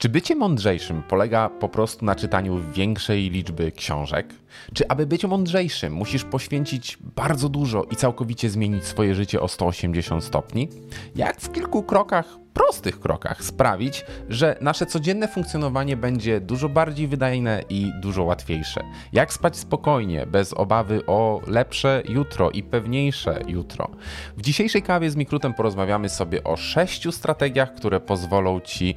[0.00, 4.34] Czy bycie mądrzejszym polega po prostu na czytaniu większej liczby książek?
[4.74, 10.24] Czy aby być mądrzejszym musisz poświęcić bardzo dużo i całkowicie zmienić swoje życie o 180
[10.24, 10.68] stopni?
[11.16, 17.62] Jak w kilku krokach, prostych krokach sprawić, że nasze codzienne funkcjonowanie będzie dużo bardziej wydajne
[17.68, 18.80] i dużo łatwiejsze?
[19.12, 23.90] Jak spać spokojnie, bez obawy o lepsze jutro i pewniejsze jutro?
[24.36, 28.94] W dzisiejszej kawie z Mikrutem porozmawiamy sobie o sześciu strategiach, które pozwolą ci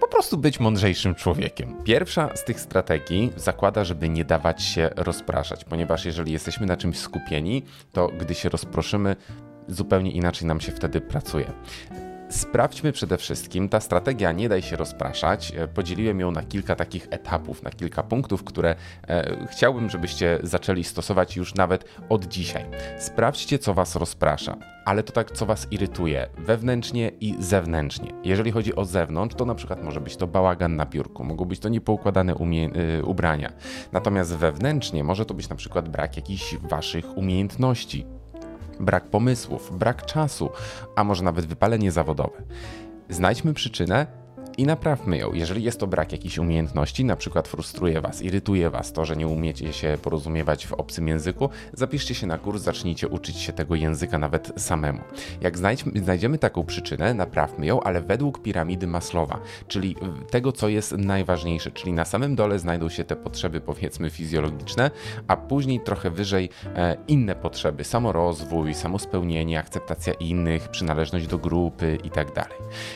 [0.00, 1.76] po prostu być mądrzejszym człowiekiem.
[1.84, 6.98] Pierwsza z tych strategii zakłada, żeby nie dawać się rozpraszać, ponieważ jeżeli jesteśmy na czymś
[6.98, 9.16] skupieni, to gdy się rozproszymy,
[9.68, 11.52] zupełnie inaczej nam się wtedy pracuje.
[12.30, 15.52] Sprawdźmy przede wszystkim, ta strategia nie daj się rozpraszać.
[15.56, 18.74] E, podzieliłem ją na kilka takich etapów, na kilka punktów, które
[19.08, 22.64] e, chciałbym, żebyście zaczęli stosować już nawet od dzisiaj.
[22.98, 28.12] Sprawdźcie, co Was rozprasza, ale to tak, co Was irytuje wewnętrznie i zewnętrznie.
[28.24, 31.60] Jeżeli chodzi o zewnątrz, to na przykład może być to bałagan na biurku, mogą być
[31.60, 32.70] to niepoukładane umie-
[33.04, 33.52] ubrania.
[33.92, 38.06] Natomiast wewnętrznie może to być na przykład brak jakichś Waszych umiejętności,
[38.80, 40.50] brak pomysłów, brak czasu,
[40.96, 42.42] a może nawet wypalenie zawodowe.
[43.08, 44.06] Znajdźmy przyczynę
[44.60, 45.32] i naprawmy ją.
[45.32, 49.26] Jeżeli jest to brak jakichś umiejętności, na przykład frustruje Was, irytuje Was to, że nie
[49.26, 54.18] umiecie się porozumiewać w obcym języku, zapiszcie się na kurs, zacznijcie uczyć się tego języka
[54.18, 55.00] nawet samemu.
[55.40, 55.58] Jak
[55.94, 59.96] znajdziemy taką przyczynę, naprawmy ją, ale według piramidy Maslowa, czyli
[60.30, 64.90] tego, co jest najważniejsze, czyli na samym dole znajdą się te potrzeby powiedzmy fizjologiczne,
[65.28, 72.32] a później trochę wyżej e, inne potrzeby, samorozwój, samospełnienie, akceptacja innych, przynależność do grupy itd.
[72.34, 72.54] Tak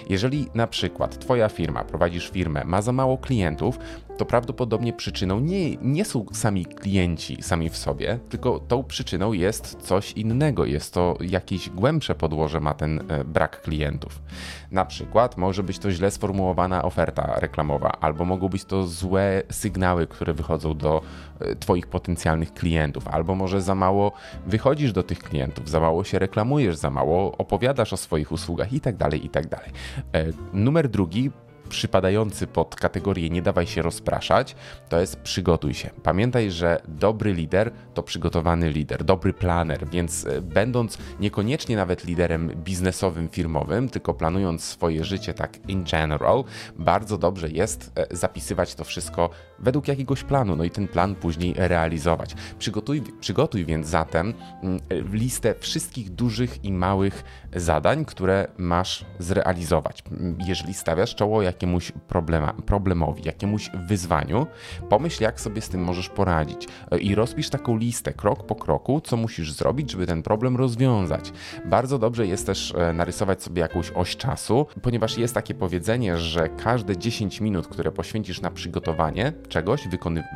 [0.08, 3.78] Jeżeli na przykład Twoja firma, prowadzisz firmę, ma za mało klientów,
[4.16, 9.76] to prawdopodobnie przyczyną nie, nie są sami klienci sami w sobie, tylko tą przyczyną jest
[9.82, 10.64] coś innego.
[10.64, 14.22] Jest to jakieś głębsze podłoże ma ten e, brak klientów.
[14.70, 20.06] Na przykład może być to źle sformułowana oferta reklamowa, albo mogą być to złe sygnały,
[20.06, 21.02] które wychodzą do
[21.40, 24.12] e, Twoich potencjalnych klientów, albo może za mało
[24.46, 28.98] wychodzisz do tych klientów, za mało się reklamujesz, za mało opowiadasz o swoich usługach itd.
[28.98, 29.48] Tak itd.
[29.48, 29.68] Tak
[30.12, 31.30] e, numer drugi
[31.68, 34.56] przypadający pod kategorię nie dawaj się rozpraszać,
[34.88, 35.90] to jest przygotuj się.
[36.02, 42.48] Pamiętaj, że dobry lider to przygotowany lider, dobry planer, więc e, będąc niekoniecznie nawet liderem
[42.48, 46.44] biznesowym, firmowym, tylko planując swoje życie tak in general,
[46.78, 51.54] bardzo dobrze jest e, zapisywać to wszystko według jakiegoś planu, no i ten plan później
[51.56, 52.34] realizować.
[52.58, 54.80] Przygotuj, przygotuj więc zatem mm,
[55.12, 57.24] listę wszystkich dużych i małych
[57.56, 60.02] zadań, które masz zrealizować.
[60.46, 64.46] Jeżeli stawiasz czoło jakiemuś problema, problemowi, jakiemuś wyzwaniu,
[64.90, 66.68] pomyśl, jak sobie z tym możesz poradzić
[67.00, 71.32] i rozpisz taką listę krok po kroku, co musisz zrobić, żeby ten problem rozwiązać.
[71.64, 76.48] Bardzo dobrze jest też e, narysować sobie jakąś oś czasu, ponieważ jest takie powiedzenie, że
[76.48, 79.88] każde 10 minut, które poświęcisz na przygotowanie czegoś,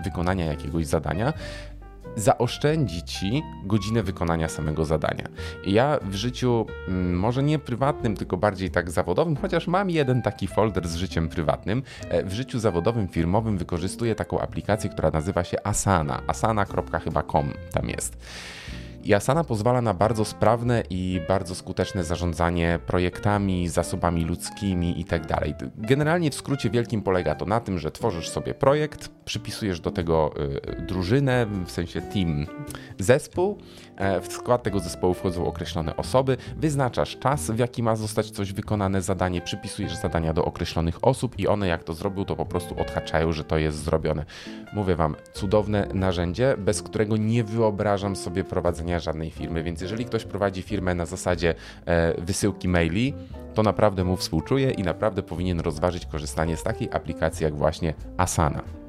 [0.04, 1.32] wykonania jakiegoś zadania,
[2.18, 5.28] zaoszczędzi ci godzinę wykonania samego zadania.
[5.64, 10.22] I ja w życiu, mm, może nie prywatnym, tylko bardziej tak zawodowym, chociaż mam jeden
[10.22, 15.44] taki folder z życiem prywatnym, e, w życiu zawodowym, firmowym wykorzystuję taką aplikację, która nazywa
[15.44, 16.22] się Asana.
[16.26, 18.16] asana.com tam jest.
[19.08, 25.26] I Asana pozwala na bardzo sprawne i bardzo skuteczne zarządzanie projektami, zasobami ludzkimi itd.
[25.28, 29.90] Tak Generalnie w skrócie wielkim polega to na tym, że tworzysz sobie projekt, przypisujesz do
[29.90, 30.34] tego
[30.78, 32.46] y, drużynę, w sensie team,
[32.98, 33.58] zespół.
[33.98, 38.52] E, w skład tego zespołu wchodzą określone osoby, wyznaczasz czas, w jaki ma zostać coś
[38.52, 42.80] wykonane, zadanie, przypisujesz zadania do określonych osób i one jak to zrobią, to po prostu
[42.80, 44.24] odhaczają, że to jest zrobione.
[44.72, 50.24] Mówię wam, cudowne narzędzie, bez którego nie wyobrażam sobie prowadzenia żadnej firmy, więc jeżeli ktoś
[50.24, 51.54] prowadzi firmę na zasadzie
[51.86, 53.14] e, wysyłki maili,
[53.54, 58.87] to naprawdę mu współczuję i naprawdę powinien rozważyć korzystanie z takiej aplikacji jak właśnie Asana.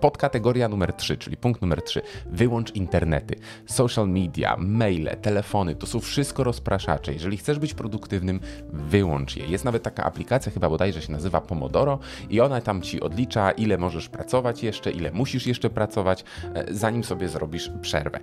[0.00, 2.02] Podkategoria numer 3, czyli punkt numer 3.
[2.26, 3.34] Wyłącz internety.
[3.66, 7.12] Social media, maile, telefony, to są wszystko rozpraszacze.
[7.12, 8.40] Jeżeli chcesz być produktywnym,
[8.72, 9.46] wyłącz je.
[9.46, 11.98] Jest nawet taka aplikacja, chyba bodajże się nazywa Pomodoro
[12.30, 16.24] i ona tam ci odlicza, ile możesz pracować jeszcze, ile musisz jeszcze pracować,
[16.54, 18.20] e, zanim sobie zrobisz przerwę.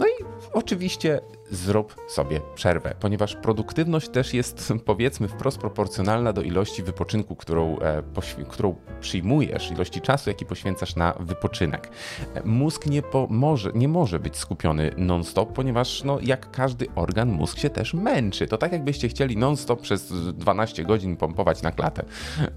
[0.00, 1.20] No i oczywiście
[1.50, 8.02] zrób sobie przerwę, ponieważ produktywność też jest powiedzmy wprost proporcjonalna do ilości wypoczynku, którą, e,
[8.48, 11.90] którą przyjmujesz, ilości czasu, jaki poświęcasz na na wypoczynek.
[12.44, 17.70] Mózg nie, może, nie może być skupiony non-stop, ponieważ no, jak każdy organ, mózg się
[17.70, 18.46] też męczy.
[18.46, 22.04] To tak jakbyście chcieli non-stop przez 12 godzin pompować na klatę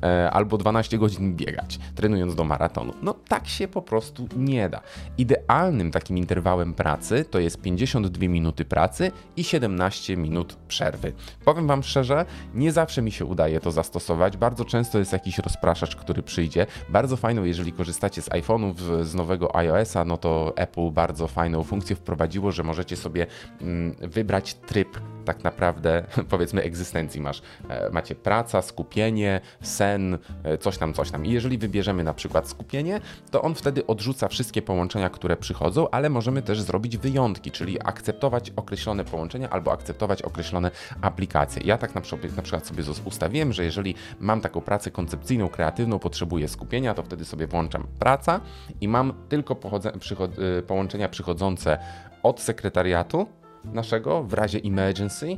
[0.04, 2.94] e, albo 12 godzin biegać, trenując do maratonu.
[3.02, 4.82] No tak się po prostu nie da.
[5.18, 11.14] Idealnym takim interwałem pracy to jest 52 minuty pracy i 17 minut przerwy.
[11.46, 14.38] Powiem Wam szczerze, nie zawsze mi się udaje to zastosować.
[14.38, 16.66] Bardzo często jest jakiś rozpraszacz, który przyjdzie.
[16.90, 21.96] Bardzo fajną, jeżeli korzystacie z iPhone'ów, z nowego iOS-a, no to Apple bardzo fajną funkcję
[21.96, 23.28] wprowadziło, że możecie sobie
[23.62, 27.22] mm, wybrać tryb tak naprawdę, powiedzmy, egzystencji.
[27.22, 31.26] Masz, e, macie praca, skupienie, sen, e, coś tam, coś tam.
[31.26, 33.02] I jeżeli wybierzemy na przykład skupienie,
[33.32, 38.52] to on wtedy odrzuca wszystkie połączenia, które przychodzą, ale możemy też zrobić wyjątki, czyli akceptować
[38.56, 41.62] określone połączenia albo akceptować określone aplikacje.
[41.66, 46.00] Ja tak na przykład, na przykład sobie ustawiłem, że jeżeli mam taką pracę koncepcyjną, kreatywną,
[46.00, 47.88] potrzebuję skupienia, to wtedy sobie włączam
[48.28, 48.46] praca
[48.82, 49.56] i mam tylko
[50.00, 51.78] przychod y, połączenia przychodzące
[52.24, 53.28] od sekretariatu
[53.64, 55.38] naszego w razie emergency,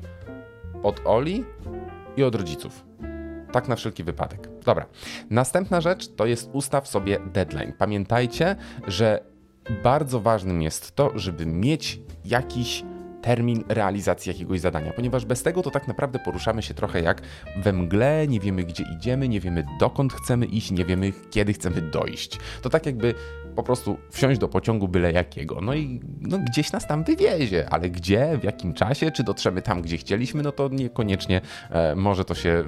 [0.84, 1.46] od Oli
[2.18, 2.86] i od rodziców.
[3.52, 4.50] Tak na wszelki wypadek.
[4.66, 4.86] Dobra.
[5.30, 7.74] Następna rzecz to jest ustaw sobie deadline.
[7.78, 8.56] Pamiętajcie,
[8.88, 9.24] że
[9.84, 12.84] bardzo ważnym jest to, żeby mieć jakiś
[13.22, 17.22] termin realizacji jakiegoś zadania, ponieważ bez tego to tak naprawdę poruszamy się trochę jak
[17.64, 21.82] we mgle, nie wiemy gdzie idziemy, nie wiemy dokąd chcemy iść, nie wiemy kiedy chcemy
[21.82, 22.38] dojść.
[22.62, 23.14] To tak jakby
[23.60, 25.62] po prostu wsiąść do pociągu byle jakiego.
[25.62, 29.82] No i no, gdzieś nas tam wywiezie, ale gdzie, w jakim czasie, czy dotrzemy tam,
[29.82, 32.64] gdzie chcieliśmy, no to niekoniecznie e, może to się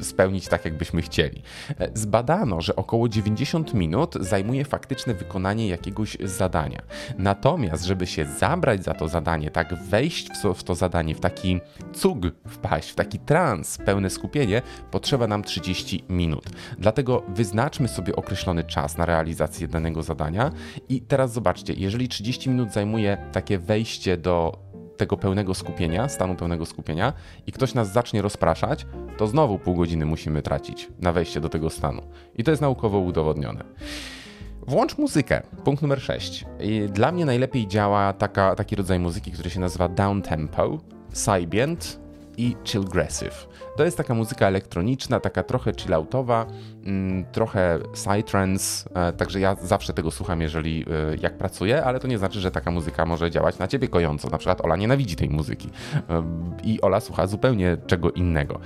[0.00, 1.42] spełnić tak, jakbyśmy chcieli.
[1.78, 6.82] E, zbadano, że około 90 minut zajmuje faktyczne wykonanie jakiegoś zadania.
[7.18, 11.60] Natomiast, żeby się zabrać za to zadanie, tak wejść w, to zadanie, w taki
[11.92, 12.18] cug
[12.48, 16.44] wpaść, w taki trans, pełne skupienie, potrzeba nam 30 minut.
[16.78, 20.27] Dlatego wyznaczmy sobie określony czas na realizację danego zadania
[20.88, 24.58] i teraz zobaczcie, jeżeli 30 minut zajmuje takie wejście do
[24.96, 27.12] tego pełnego skupienia, stanu pełnego skupienia
[27.46, 28.86] i ktoś nas zacznie rozpraszać,
[29.18, 32.02] to znowu pół godziny musimy tracić na wejście do tego stanu.
[32.34, 33.64] I to jest naukowo udowodnione.
[34.66, 35.42] Włącz muzykę.
[35.64, 36.44] Punkt numer 6.
[36.88, 40.78] Dla mnie najlepiej działa taka, taki rodzaj muzyki, który się nazywa down tempo,
[41.26, 42.00] ambient
[42.38, 43.48] i chillgressive.
[43.76, 46.46] To jest taka muzyka elektroniczna, taka trochę chilloutowa,
[46.84, 52.08] mm, trochę psytrance, e, także ja zawsze tego słucham, jeżeli e, jak pracuję, ale to
[52.08, 54.28] nie znaczy, że taka muzyka może działać na ciebie kojąco.
[54.28, 55.68] Na przykład Ola nienawidzi tej muzyki
[56.10, 56.22] e,
[56.64, 58.60] i Ola słucha zupełnie czego innego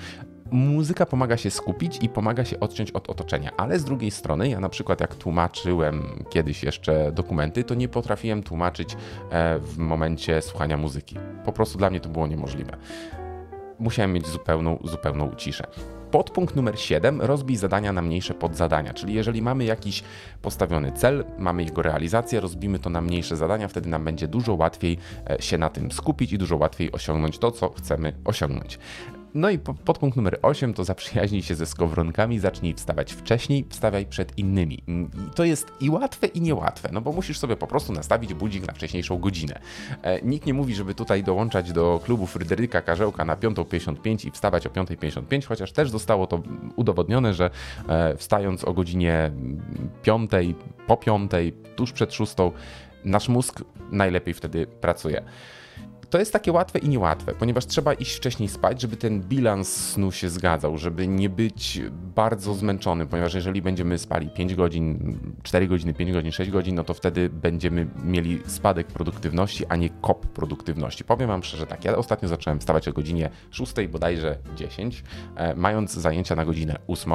[0.50, 4.60] muzyka pomaga się skupić i pomaga się odciąć od otoczenia, ale z drugiej strony, ja
[4.60, 8.96] na przykład jak tłumaczyłem kiedyś jeszcze dokumenty, to nie potrafiłem tłumaczyć
[9.60, 11.16] w momencie słuchania muzyki.
[11.44, 12.76] Po prostu dla mnie to było niemożliwe
[13.82, 15.66] musiałem mieć zupełną, zupełną ciszę.
[16.10, 20.02] Podpunkt numer 7 rozbij zadania na mniejsze podzadania, czyli jeżeli mamy jakiś
[20.42, 24.98] postawiony cel, mamy jego realizację, rozbijmy to na mniejsze zadania, wtedy nam będzie dużo łatwiej
[25.30, 28.78] e, się na tym skupić i dużo łatwiej osiągnąć to, co chcemy osiągnąć.
[29.34, 34.38] No i podpunkt numer 8 to zaprzyjaźnij się ze skowronkami, zacznij wstawać wcześniej, wstawaj przed
[34.38, 34.74] innymi.
[34.74, 38.66] I to jest i łatwe, i niełatwe, no bo musisz sobie po prostu nastawić budzik
[38.66, 39.60] na wcześniejszą godzinę.
[40.02, 44.66] E, nikt nie mówi, żeby tutaj dołączać do klubu Fryderyka Karzełka na 5.55 i wstawać
[44.66, 46.42] o 5.55, chociaż też zostało to
[46.76, 47.50] udowodnione, że
[47.88, 49.30] e, wstając o godzinie
[50.02, 50.30] 5,
[50.86, 51.30] po 5,
[51.76, 52.34] tuż przed 6,
[53.04, 55.22] nasz mózg najlepiej wtedy pracuje
[56.12, 60.12] to jest takie łatwe i niełatwe, ponieważ trzeba iść wcześniej spać, żeby ten bilans snu
[60.12, 61.80] się zgadzał, żeby nie być
[62.14, 66.84] bardzo zmęczonym, ponieważ jeżeli będziemy spali 5 godzin, 4 godziny, 5 godzin, 6 godzin, no
[66.84, 71.04] to wtedy będziemy mieli spadek produktywności, a nie kop produktywności.
[71.04, 75.04] Powiem Wam szczerze tak, ja ostatnio zacząłem wstawać o godzinie 6, bodajże 10,
[75.36, 77.12] e, mając zajęcia na godzinę 8,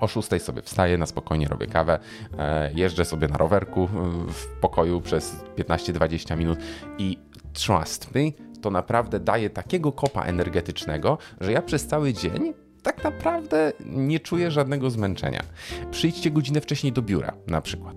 [0.00, 1.98] o 6 sobie wstaję, na spokojnie robię kawę,
[2.38, 3.88] e, jeżdżę sobie na rowerku
[4.28, 6.58] w pokoju przez 15-20 minut
[6.98, 8.20] i trust me,
[8.62, 14.50] to naprawdę daje takiego kopa energetycznego, że ja przez cały dzień tak naprawdę nie czuję
[14.50, 15.42] żadnego zmęczenia.
[15.90, 17.96] Przyjdźcie godzinę wcześniej do biura, na przykład.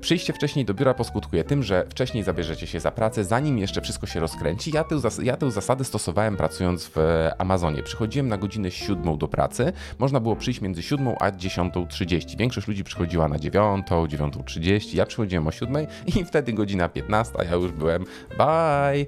[0.00, 4.06] Przyjście wcześniej do biura poskutkuje tym, że wcześniej zabierzecie się za pracę, zanim jeszcze wszystko
[4.06, 4.70] się rozkręci.
[4.74, 6.96] Ja tę, zas- ja tę zasadę stosowałem pracując w
[7.38, 7.82] Amazonie.
[7.82, 9.72] Przychodziłem na godzinę 7 do pracy.
[9.98, 12.36] Można było przyjść między 7 a 10.30.
[12.38, 14.96] Większość ludzi przychodziła na 9, 9.30.
[14.96, 15.86] Ja przychodziłem o 7
[16.16, 18.04] i wtedy godzina 15, ja już byłem
[18.38, 19.06] bye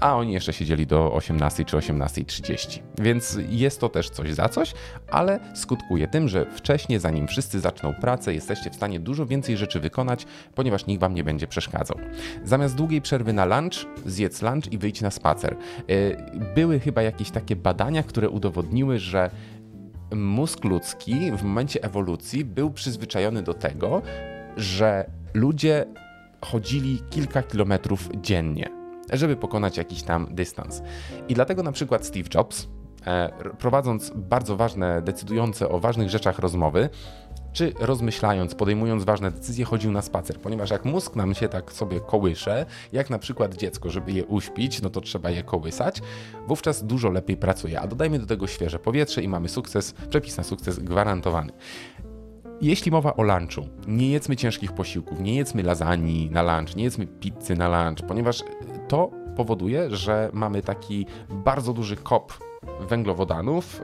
[0.00, 2.78] a oni jeszcze siedzieli do 18 czy 18.30.
[2.98, 4.74] Więc jest to też coś za coś,
[5.10, 9.80] ale skutkuje tym, że wcześniej, zanim wszyscy zaczną pracę, jesteście w stanie dużo więcej rzeczy
[9.80, 11.98] wykonać, ponieważ nikt wam nie będzie przeszkadzał.
[12.44, 15.56] Zamiast długiej przerwy na lunch, zjedz lunch i wyjdź na spacer.
[15.88, 19.30] E, były chyba jakieś takie badania, które udowodniły, że
[20.14, 24.02] mózg ludzki w momencie ewolucji był przyzwyczajony do tego,
[24.56, 25.86] że ludzie
[26.44, 28.81] chodzili kilka kilometrów dziennie,
[29.12, 30.82] żeby pokonać jakiś tam dystans.
[31.28, 32.68] I dlatego na przykład Steve Jobs,
[33.06, 36.88] e, prowadząc bardzo ważne, decydujące o ważnych rzeczach rozmowy,
[37.52, 42.00] czy rozmyślając, podejmując ważne decyzje, chodził na spacer, ponieważ jak mózg nam się tak sobie
[42.00, 46.02] kołysze, jak na przykład dziecko, żeby je uśpić, no to trzeba je kołysać,
[46.46, 47.80] wówczas dużo lepiej pracuje.
[47.80, 51.52] A dodajmy do tego świeże powietrze i mamy sukces, przepis na sukces gwarantowany.
[52.62, 57.06] Jeśli mowa o lunchu, nie jedzmy ciężkich posiłków, nie jedzmy lasagne na lunch, nie jedzmy
[57.06, 58.42] pizzy na lunch, ponieważ
[58.88, 62.32] to powoduje, że mamy taki bardzo duży kop
[62.80, 63.82] węglowodanów,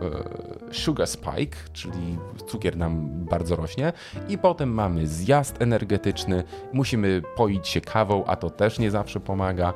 [0.70, 3.92] e, sugar spike, czyli cukier nam bardzo rośnie,
[4.28, 9.72] i potem mamy zjazd energetyczny, musimy poić się kawą, a to też nie zawsze pomaga.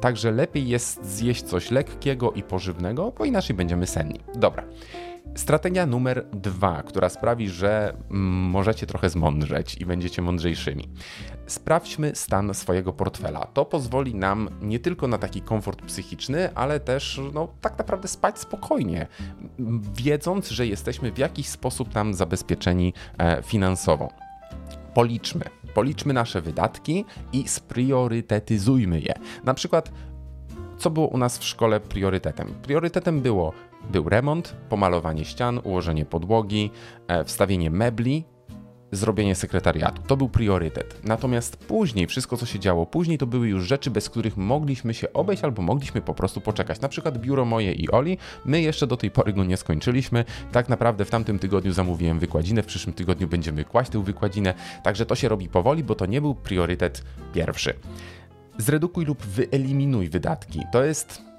[0.00, 4.20] Także lepiej jest zjeść coś lekkiego i pożywnego, bo inaczej będziemy senni.
[4.34, 4.64] Dobra.
[5.34, 10.88] Strategia numer dwa, która sprawi, że możecie trochę zmądrzeć i będziecie mądrzejszymi.
[11.46, 13.46] Sprawdźmy stan swojego portfela.
[13.46, 18.38] To pozwoli nam nie tylko na taki komfort psychiczny, ale też no, tak naprawdę spać
[18.38, 19.06] spokojnie,
[19.94, 24.08] wiedząc, że jesteśmy w jakiś sposób tam zabezpieczeni e, finansowo.
[24.94, 25.44] Policzmy.
[25.74, 29.14] Policzmy nasze wydatki i spriorytetyzujmy je.
[29.44, 29.92] Na przykład
[30.78, 32.54] co było u nas w szkole priorytetem?
[32.62, 33.52] Priorytetem było
[33.92, 36.70] był remont, pomalowanie ścian, ułożenie podłogi,
[37.08, 38.24] e, wstawienie mebli,
[38.92, 40.02] zrobienie sekretariatu.
[40.06, 41.00] To był priorytet.
[41.04, 45.12] Natomiast później, wszystko co się działo później, to były już rzeczy, bez których mogliśmy się
[45.12, 46.80] obejść albo mogliśmy po prostu poczekać.
[46.80, 50.24] Na przykład biuro moje i Oli, my jeszcze do tej pory go nie skończyliśmy.
[50.52, 55.06] Tak naprawdę w tamtym tygodniu zamówiłem wykładzinę, w przyszłym tygodniu będziemy kłaść tę wykładzinę, także
[55.06, 57.74] to się robi powoli, bo to nie był priorytet pierwszy.
[58.58, 60.60] Zredukuj lub wyeliminuj wydatki.
[60.72, 61.29] To jest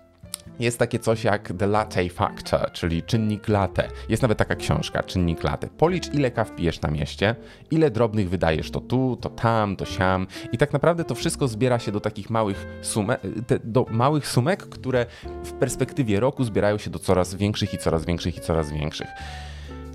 [0.62, 3.90] jest takie coś jak The Latte Factor, czyli czynnik latte.
[4.10, 5.68] Jest nawet taka książka, czynnik latte.
[5.68, 7.36] Policz ile kaw pijesz na mieście,
[7.72, 11.80] ile drobnych wydajesz to tu, to tam, to siam i tak naprawdę to wszystko zbiera
[11.80, 13.22] się do takich małych sumek,
[13.64, 15.06] do małych sumek, które
[15.44, 19.08] w perspektywie roku zbierają się do coraz większych i coraz większych i coraz większych.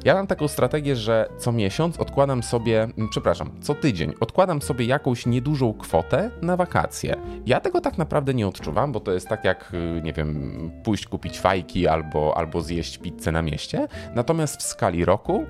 [0.07, 4.85] Ja mam taką strategię, że co miesiąc odkładam sobie, mm, przepraszam, co tydzień odkładam sobie
[4.85, 7.17] jakąś niedużą kwotę na wakacje.
[7.47, 11.07] Ja tego tak naprawdę nie odczuwam, bo to jest tak jak, y, nie wiem, pójść
[11.07, 13.89] kupić fajki albo, albo zjeść pizzę na mieście.
[14.15, 15.47] Natomiast w skali roku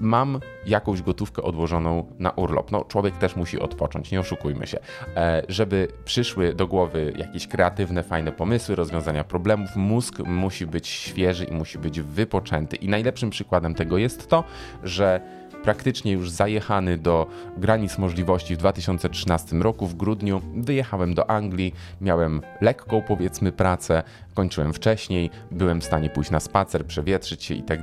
[0.00, 2.70] mam jakąś gotówkę odłożoną na urlop.
[2.72, 4.78] No, człowiek też musi odpocząć, nie oszukujmy się.
[5.16, 11.44] E, żeby przyszły do głowy jakieś kreatywne, fajne pomysły, rozwiązania problemów, mózg musi być świeży
[11.44, 12.76] i musi być wypoczęty.
[12.76, 14.44] I najlepszym przykładem tego jest to,
[14.82, 15.20] że
[15.62, 22.42] praktycznie już zajechany do granic możliwości w 2013 roku, w grudniu, wyjechałem do Anglii, miałem
[22.60, 24.02] lekką powiedzmy pracę,
[24.34, 27.80] kończyłem wcześniej, byłem w stanie pójść na spacer, przewietrzyć się i tak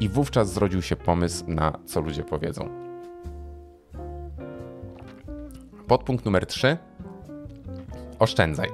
[0.00, 2.68] i wówczas zrodził się pomysł na co ludzie powiedzą.
[5.86, 6.76] Podpunkt numer 3.
[8.18, 8.68] Oszczędzaj.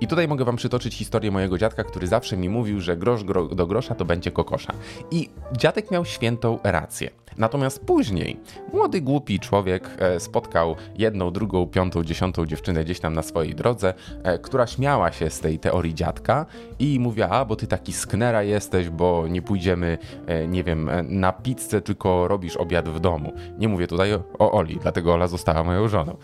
[0.00, 3.46] I tutaj mogę wam przytoczyć historię mojego dziadka, który zawsze mi mówił, że grosz gro
[3.46, 4.72] do grosza to będzie kokosza.
[5.10, 7.10] I dziadek miał świętą rację.
[7.38, 8.40] Natomiast później
[8.72, 13.94] młody, głupi człowiek e, spotkał jedną, drugą, piątą, dziesiątą dziewczynę gdzieś tam na swojej drodze,
[14.22, 16.46] e, która śmiała się z tej teorii dziadka
[16.78, 21.32] i mówiła, a bo ty taki sknera jesteś, bo nie pójdziemy, e, nie wiem, na
[21.32, 23.32] pizzę, tylko robisz obiad w domu.
[23.58, 26.16] Nie mówię tutaj o Oli, dlatego Ola została moją żoną.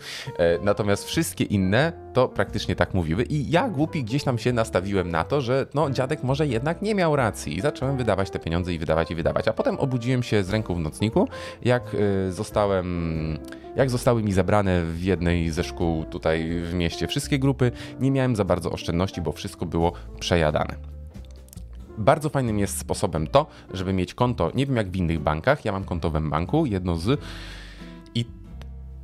[0.61, 5.23] Natomiast wszystkie inne to praktycznie tak mówiły i ja głupi gdzieś tam się nastawiłem na
[5.23, 8.79] to, że no dziadek może jednak nie miał racji i zacząłem wydawać te pieniądze i
[8.79, 10.79] wydawać i wydawać, a potem obudziłem się z ręką w
[11.61, 13.39] jak y, zostałem
[13.75, 18.35] jak zostały mi zabrane w jednej ze szkół tutaj w mieście wszystkie grupy, nie miałem
[18.35, 20.75] za bardzo oszczędności, bo wszystko było przejadane.
[21.97, 25.71] Bardzo fajnym jest sposobem to, żeby mieć konto, nie wiem jak w innych bankach, ja
[25.71, 27.21] mam konto w banku, jedno z
[28.15, 28.25] i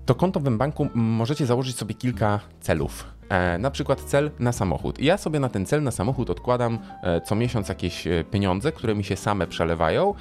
[0.05, 3.12] to konto w banku możecie założyć sobie kilka celów.
[3.29, 4.99] E, na przykład cel na samochód.
[4.99, 8.95] Ja sobie na ten cel na samochód odkładam e, co miesiąc jakieś e, pieniądze, które
[8.95, 10.13] mi się same przelewają.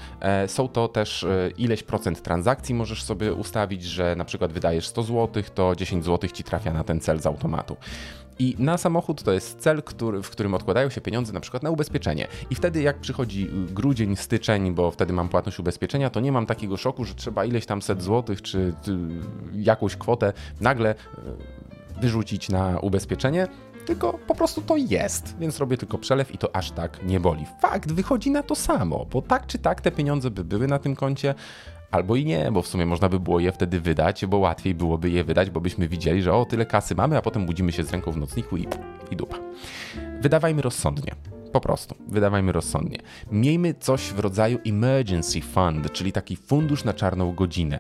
[0.46, 1.26] Są to też
[1.58, 6.30] ileś procent transakcji możesz sobie ustawić, że na przykład wydajesz 100 zł, to 10 zł
[6.30, 7.76] ci trafia na ten cel z automatu.
[8.38, 11.70] I na samochód to jest cel, który, w którym odkładają się pieniądze na przykład na
[11.70, 12.28] ubezpieczenie.
[12.50, 16.76] I wtedy jak przychodzi grudzień, styczeń, bo wtedy mam płatność ubezpieczenia, to nie mam takiego
[16.76, 18.98] szoku, że trzeba ileś tam set złotych czy, czy
[19.52, 20.94] jakąś kwotę nagle
[22.00, 23.48] wyrzucić na ubezpieczenie,
[23.86, 27.46] tylko po prostu to jest, więc robię tylko przelew i to aż tak nie boli.
[27.60, 30.96] Fakt, wychodzi na to samo, bo tak czy tak te pieniądze by były na tym
[30.96, 31.34] koncie,
[31.90, 35.10] albo i nie, bo w sumie można by było je wtedy wydać, bo łatwiej byłoby
[35.10, 37.90] je wydać, bo byśmy widzieli, że o tyle kasy mamy, a potem budzimy się z
[37.90, 38.66] ręką w nocniku i,
[39.10, 39.36] i dupa.
[40.20, 41.31] Wydawajmy rozsądnie.
[41.52, 42.98] Po prostu, wydawajmy rozsądnie.
[43.32, 47.78] Miejmy coś w rodzaju emergency fund, czyli taki fundusz na czarną godzinę.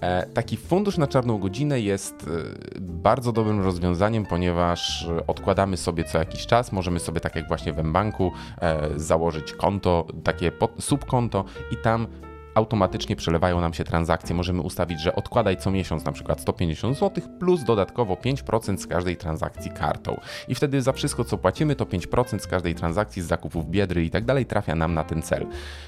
[0.00, 6.18] E, taki fundusz na czarną godzinę jest e, bardzo dobrym rozwiązaniem, ponieważ odkładamy sobie co
[6.18, 11.76] jakiś czas, możemy sobie tak jak właśnie w banku e, założyć konto, takie subkonto i
[11.76, 12.06] tam
[12.54, 14.34] automatycznie przelewają nam się transakcje.
[14.36, 19.16] Możemy ustawić, że odkładaj co miesiąc na przykład 150 zł plus dodatkowo 5% z każdej
[19.16, 20.20] transakcji kartą.
[20.48, 24.10] I wtedy za wszystko co płacimy to 5% z każdej transakcji z zakupów biedry i
[24.10, 25.46] tak dalej trafia nam na ten cel.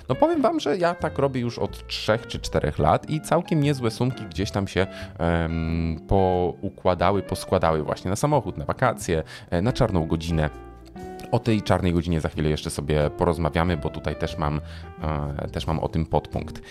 [0.08, 3.60] No powiem wam, że ja tak robię już od 3 czy 4 lat i całkiem
[3.60, 4.86] niezłe sumki gdzieś tam się
[5.18, 10.65] um, poukładały, poskładały właśnie na samochód, na wakacje, e, na czarną godzinę.
[11.30, 14.60] O tej czarnej godzinie za chwilę jeszcze sobie porozmawiamy, bo tutaj też mam,
[15.02, 16.62] e, też mam o tym podpunkt.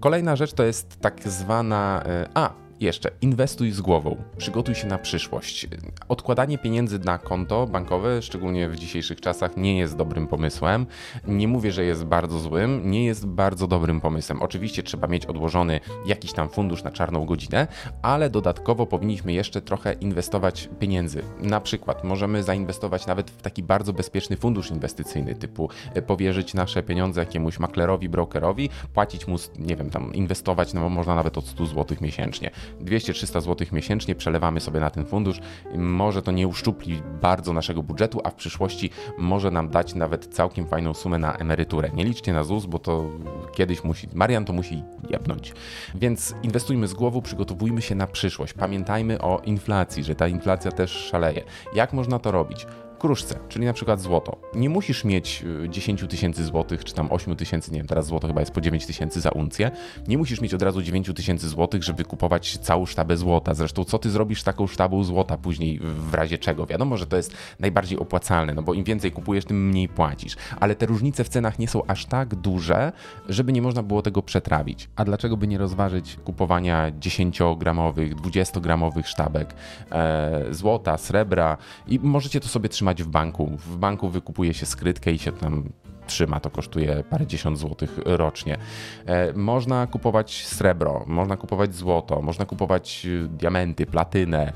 [0.00, 2.02] Kolejna rzecz to jest tak zwana.
[2.06, 5.66] E, a, jeszcze, inwestuj z głową, przygotuj się na przyszłość.
[6.08, 10.86] Odkładanie pieniędzy na konto bankowe, szczególnie w dzisiejszych czasach, nie jest dobrym pomysłem.
[11.26, 14.42] Nie mówię, że jest bardzo złym, nie jest bardzo dobrym pomysłem.
[14.42, 17.66] Oczywiście trzeba mieć odłożony jakiś tam fundusz na czarną godzinę,
[18.02, 21.22] ale dodatkowo powinniśmy jeszcze trochę inwestować pieniędzy.
[21.40, 26.82] Na przykład możemy zainwestować nawet w taki bardzo bezpieczny fundusz inwestycyjny, typu e, powierzyć nasze
[26.82, 31.66] pieniądze jakiemuś maklerowi, brokerowi, płacić mu, nie wiem, tam inwestować, no można nawet od 100
[31.66, 32.50] zł miesięcznie.
[32.80, 35.40] 200-300 zł miesięcznie przelewamy sobie na ten fundusz.
[35.74, 40.66] Może to nie uszczupli bardzo naszego budżetu, a w przyszłości może nam dać nawet całkiem
[40.66, 41.90] fajną sumę na emeryturę.
[41.94, 43.10] Nie liczcie na ZUS, bo to
[43.54, 45.52] kiedyś musi, Marian to musi jebnąć.
[45.94, 48.52] Więc inwestujmy z głową, przygotowujmy się na przyszłość.
[48.52, 51.44] Pamiętajmy o inflacji, że ta inflacja też szaleje.
[51.74, 52.66] Jak można to robić?
[53.04, 54.36] Kruszce, czyli na przykład złoto.
[54.54, 58.26] Nie musisz mieć 10 y, tysięcy złotych, czy tam 8 tysięcy, nie wiem, teraz złoto
[58.28, 59.70] chyba jest po 9 tysięcy za uncję.
[60.08, 63.54] Nie musisz mieć od razu 9 tysięcy złotych, żeby kupować całą sztabę złota.
[63.54, 66.66] Zresztą co ty zrobisz z taką sztabą złota później w razie czego?
[66.66, 70.36] Wiadomo, że to jest najbardziej opłacalne, no bo im więcej kupujesz, tym mniej płacisz.
[70.60, 72.92] Ale te różnice w cenach nie są aż tak duże,
[73.28, 74.88] żeby nie można było tego przetrawić.
[74.96, 79.54] A dlaczego by nie rozważyć kupowania 10-gramowych, 20-gramowych sztabek
[79.92, 81.56] e, złota, srebra
[81.88, 83.50] i możecie to sobie trzymać w banku.
[83.56, 85.68] W banku wykupuje się skrytkę i się tam
[86.06, 88.58] trzyma, to kosztuje parędziesiąt złotych rocznie.
[89.06, 94.52] E, można kupować srebro, można kupować złoto, można kupować y, diamenty, platynę, y,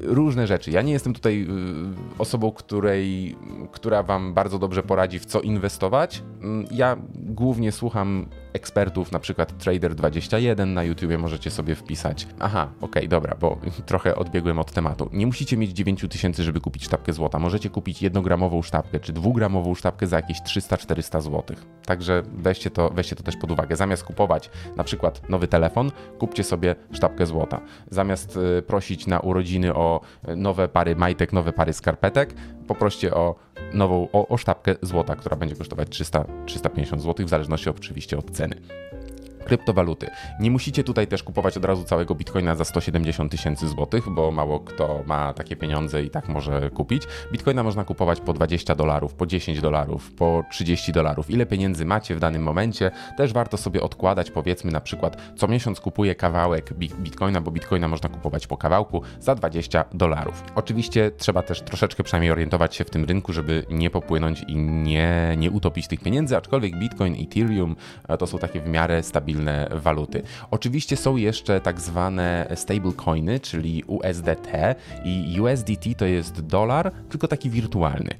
[0.00, 0.70] różne rzeczy.
[0.70, 3.36] Ja nie jestem tutaj y, osobą, której,
[3.72, 6.22] która wam bardzo dobrze poradzi w co inwestować.
[6.42, 8.26] Mm, ja głównie słucham
[8.58, 12.26] ekspertów, na przykład Trader21 na YouTubie możecie sobie wpisać.
[12.38, 13.58] Aha, okej, okay, dobra, bo
[13.90, 15.10] trochę odbiegłem od tematu.
[15.12, 17.38] Nie musicie mieć 9000, żeby kupić sztabkę złota.
[17.38, 21.56] Możecie kupić jednogramową sztabkę czy dwugramową sztabkę za jakieś 300-400 zł.
[21.86, 23.76] Także weźcie to, weźcie to też pod uwagę.
[23.76, 27.60] Zamiast kupować na przykład nowy telefon, kupcie sobie sztabkę złota.
[27.90, 30.00] Zamiast y, prosić na urodziny o
[30.36, 32.34] nowe pary majtek, nowe pary skarpetek,
[32.68, 33.34] poproście o
[33.72, 38.60] nową, o, o sztabkę złota, która będzie kosztować 300-350 zł, w zależności oczywiście od ceny
[39.48, 40.10] kryptowaluty.
[40.40, 44.60] Nie musicie tutaj też kupować od razu całego bitcoina za 170 tysięcy złotych, bo mało
[44.60, 47.02] kto ma takie pieniądze i tak może kupić.
[47.32, 51.30] Bitcoina można kupować po 20 dolarów, po 10 dolarów, po 30 dolarów.
[51.30, 54.30] Ile pieniędzy macie w danym momencie, też warto sobie odkładać.
[54.30, 59.34] Powiedzmy na przykład co miesiąc kupuję kawałek bitcoina, bo bitcoina można kupować po kawałku za
[59.34, 60.44] 20 dolarów.
[60.54, 65.34] Oczywiście trzeba też troszeczkę przynajmniej orientować się w tym rynku, żeby nie popłynąć i nie,
[65.38, 67.76] nie utopić tych pieniędzy, aczkolwiek bitcoin, ethereum
[68.08, 70.22] e, to są takie w miarę stabilne stabilne waluty.
[70.50, 74.48] Oczywiście są jeszcze tak zwane stablecoiny, czyli USDT
[75.04, 78.10] i USDT to jest dolar, tylko taki wirtualny.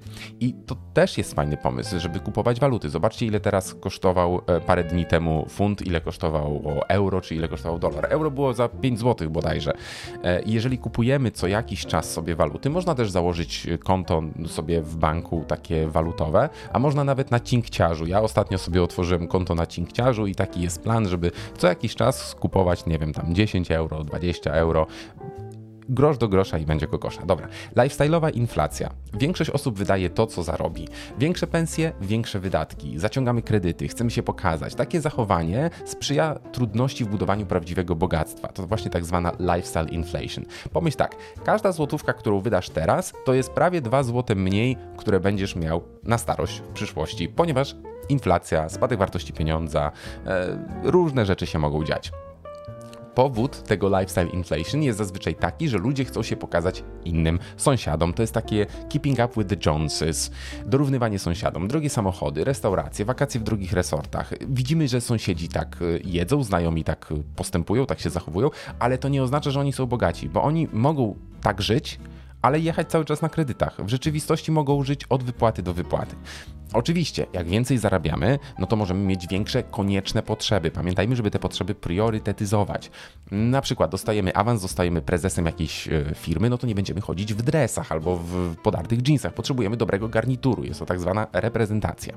[0.40, 2.90] I to też jest fajny pomysł, żeby kupować waluty.
[2.90, 7.78] Zobaczcie, ile teraz kosztował e, parę dni temu funt, ile kosztował euro, czy ile kosztował
[7.78, 8.06] dolar.
[8.10, 9.72] Euro było za 5 zł bodajże.
[10.24, 15.44] E, jeżeli kupujemy co jakiś czas sobie waluty, można też założyć konto sobie w banku
[15.48, 18.06] takie walutowe, a można nawet na cinkciarzu.
[18.06, 22.34] Ja ostatnio sobie otworzyłem konto na cinkciarzu i taki jest plan, żeby co jakiś czas
[22.34, 24.86] kupować, nie wiem, tam 10 euro, 20 euro
[25.88, 27.26] grosz do grosza i będzie kokosza.
[27.26, 28.90] Dobra, lifestyle'owa inflacja.
[29.14, 30.88] Większość osób wydaje to, co zarobi.
[31.18, 32.98] Większe pensje, większe wydatki.
[32.98, 34.74] Zaciągamy kredyty, chcemy się pokazać.
[34.74, 38.48] Takie zachowanie sprzyja trudności w budowaniu prawdziwego bogactwa.
[38.48, 40.44] To właśnie tak zwana lifestyle inflation.
[40.72, 45.56] Pomyśl tak, każda złotówka, którą wydasz teraz, to jest prawie 2 złote mniej, które będziesz
[45.56, 47.76] miał na starość w przyszłości, ponieważ
[48.08, 49.92] inflacja, spadek wartości pieniądza,
[50.26, 52.12] e, różne rzeczy się mogą dziać.
[53.18, 58.14] Powód tego lifestyle inflation jest zazwyczaj taki, że ludzie chcą się pokazać innym sąsiadom.
[58.14, 60.30] To jest takie keeping up with the Joneses,
[60.66, 64.32] dorównywanie sąsiadom, drogie samochody, restauracje, wakacje w drugich resortach.
[64.48, 69.22] Widzimy, że sąsiedzi tak e, jedzą, znajomi tak postępują, tak się zachowują, ale to nie
[69.22, 71.98] oznacza, że oni są bogaci, bo oni mogą tak żyć,
[72.42, 73.84] ale jechać cały czas na kredytach.
[73.84, 76.16] W rzeczywistości mogą żyć od wypłaty do wypłaty.
[76.72, 80.70] Oczywiście, jak więcej zarabiamy, no to możemy mieć większe konieczne potrzeby.
[80.70, 82.90] Pamiętajmy, żeby te potrzeby priorytetyzować.
[83.30, 87.42] Na przykład dostajemy awans, zostajemy prezesem jakiejś e, firmy, no to nie będziemy chodzić w
[87.42, 89.34] dresach albo w podartych jeansach.
[89.34, 90.64] Potrzebujemy dobrego garnituru.
[90.64, 92.14] Jest to tak zwana reprezentacja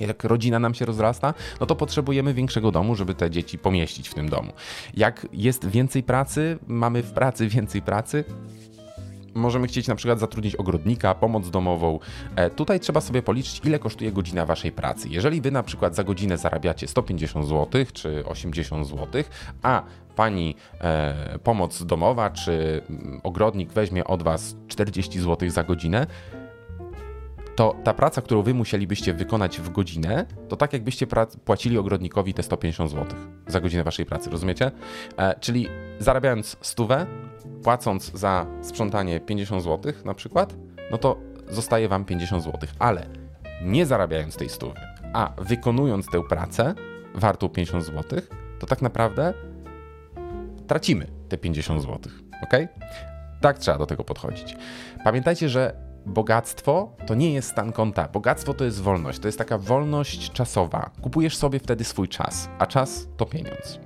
[0.00, 4.14] jak rodzina nam się rozrasta, no to potrzebujemy większego domu, żeby te dzieci pomieścić w
[4.14, 4.52] tym domu.
[4.94, 8.24] Jak jest więcej pracy, mamy w pracy więcej pracy,
[9.34, 11.98] Możemy chcieć na przykład zatrudnić ogrodnika, pomoc domową.
[12.36, 15.08] E, tutaj trzeba sobie policzyć, ile kosztuje godzina waszej pracy.
[15.08, 19.22] Jeżeli wy na przykład za godzinę zarabiacie 150 zł czy 80 zł,
[19.62, 19.82] a
[20.16, 26.06] pani e, pomoc domowa czy mm, ogrodnik weźmie od was 40 zł za godzinę,
[27.56, 31.06] to ta praca, którą wy musielibyście wykonać w godzinę, to tak jakbyście
[31.44, 34.70] płacili ogrodnikowi te 150 zł za godzinę waszej pracy, rozumiecie?
[35.16, 37.06] E, czyli zarabiając stówę,
[37.62, 40.54] płacąc za sprzątanie 50 zł na przykład,
[40.90, 41.16] no to
[41.48, 43.06] zostaje wam 50 zł, ale
[43.64, 44.80] nie zarabiając tej stówy,
[45.12, 46.74] a wykonując tę pracę
[47.14, 48.20] wartą 50 zł,
[48.58, 49.34] to tak naprawdę
[50.66, 51.98] tracimy te 50 zł,
[52.42, 52.52] ok?
[53.40, 54.56] Tak trzeba do tego podchodzić.
[55.04, 58.08] Pamiętajcie, że bogactwo to nie jest stan konta.
[58.08, 59.18] Bogactwo to jest wolność.
[59.18, 60.90] To jest taka wolność czasowa.
[61.00, 63.78] Kupujesz sobie wtedy swój czas, a czas to pieniądz.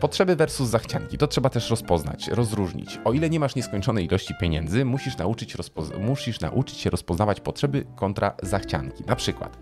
[0.00, 1.18] Potrzeby versus zachcianki.
[1.18, 3.00] To trzeba też rozpoznać, rozróżnić.
[3.04, 5.56] O ile nie masz nieskończonej ilości pieniędzy, musisz nauczyć,
[6.00, 9.04] musisz nauczyć się rozpoznawać potrzeby kontra zachcianki.
[9.06, 9.58] Na przykład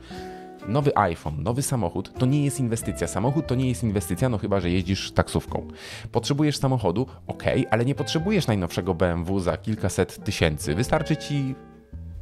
[0.68, 3.06] nowy iPhone, nowy samochód to nie jest inwestycja.
[3.06, 5.68] Samochód to nie jest inwestycja, no chyba, że jeździsz taksówką.
[6.12, 10.74] Potrzebujesz samochodu, ok, ale nie potrzebujesz najnowszego BMW za kilkaset tysięcy.
[10.74, 11.54] Wystarczy ci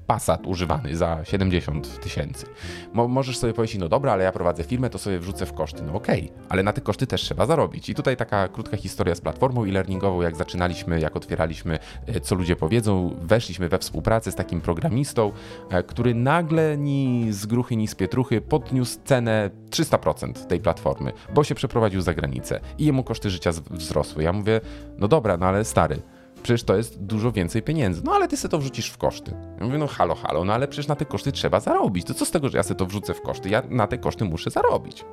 [0.07, 2.47] Passat używany za 70 tysięcy.
[2.93, 5.83] Mo możesz sobie powiedzieć, no dobra, ale ja prowadzę firmę, to sobie wrzucę w koszty.
[5.83, 7.88] No okej, okay, ale na te koszty też trzeba zarobić.
[7.88, 12.57] I tutaj taka krótka historia z platformą e-learningową, jak zaczynaliśmy, jak otwieraliśmy, e, co ludzie
[12.57, 15.33] powiedzą, weszliśmy we współpracę z takim programistą,
[15.71, 21.45] e, który nagle ni z gruchy, ni z pietruchy podniósł cenę 300% tej platformy, bo
[21.45, 24.23] się przeprowadził za granicę i jemu koszty życia wzrosły.
[24.23, 24.61] Ja mówię,
[24.99, 26.03] no dobra, no ale stary,
[26.44, 28.02] przecież to jest dużo więcej pieniędzy.
[28.04, 29.35] No ale ty sobie to wrzucisz w koszty.
[29.61, 32.07] Ja mówię, no halo, halo, no ale przecież na te koszty trzeba zarobić.
[32.07, 33.48] To co z tego, że ja sobie to wrzucę w koszty?
[33.48, 35.04] Ja na te koszty muszę zarobić.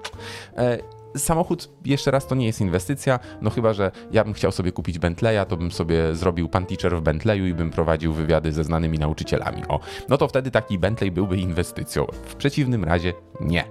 [1.17, 4.99] Samochód, jeszcze raz, to nie jest inwestycja, no chyba, że ja bym chciał sobie kupić
[4.99, 8.99] Bentleya, to bym sobie zrobił pan teacher w Bentleyu i bym prowadził wywiady ze znanymi
[8.99, 9.63] nauczycielami.
[9.67, 12.05] O, no to wtedy taki Bentley byłby inwestycją.
[12.25, 13.63] W przeciwnym razie nie.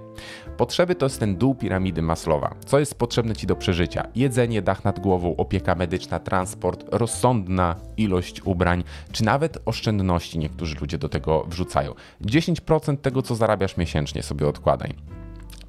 [0.57, 2.55] Potrzeby to jest ten dół piramidy Maslowa.
[2.65, 4.07] Co jest potrzebne ci do przeżycia?
[4.15, 10.97] Jedzenie, dach nad głową, opieka medyczna, transport, rozsądna ilość ubrań, czy nawet oszczędności niektórzy ludzie
[10.97, 11.93] do tego wrzucają.
[12.21, 15.20] 10% tego, co zarabiasz miesięcznie sobie odkładaj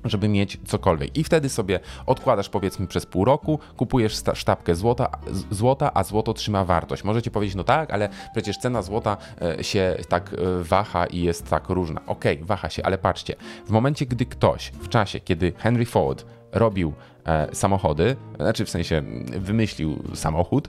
[0.05, 1.17] żeby mieć cokolwiek.
[1.17, 5.11] I wtedy sobie odkładasz powiedzmy przez pół roku, kupujesz sztabkę złota,
[5.51, 7.05] złota, a złoto trzyma wartość.
[7.05, 11.51] Możecie powiedzieć, no tak, ale przecież cena złota e, się tak e, waha i jest
[11.51, 12.01] tak różna.
[12.07, 13.37] Okej, okay, waha się, ale patrzcie,
[13.67, 16.93] w momencie, gdy ktoś w czasie, kiedy Henry Ford robił
[17.27, 19.03] e, samochody, znaczy w sensie
[19.39, 20.69] wymyślił samochód,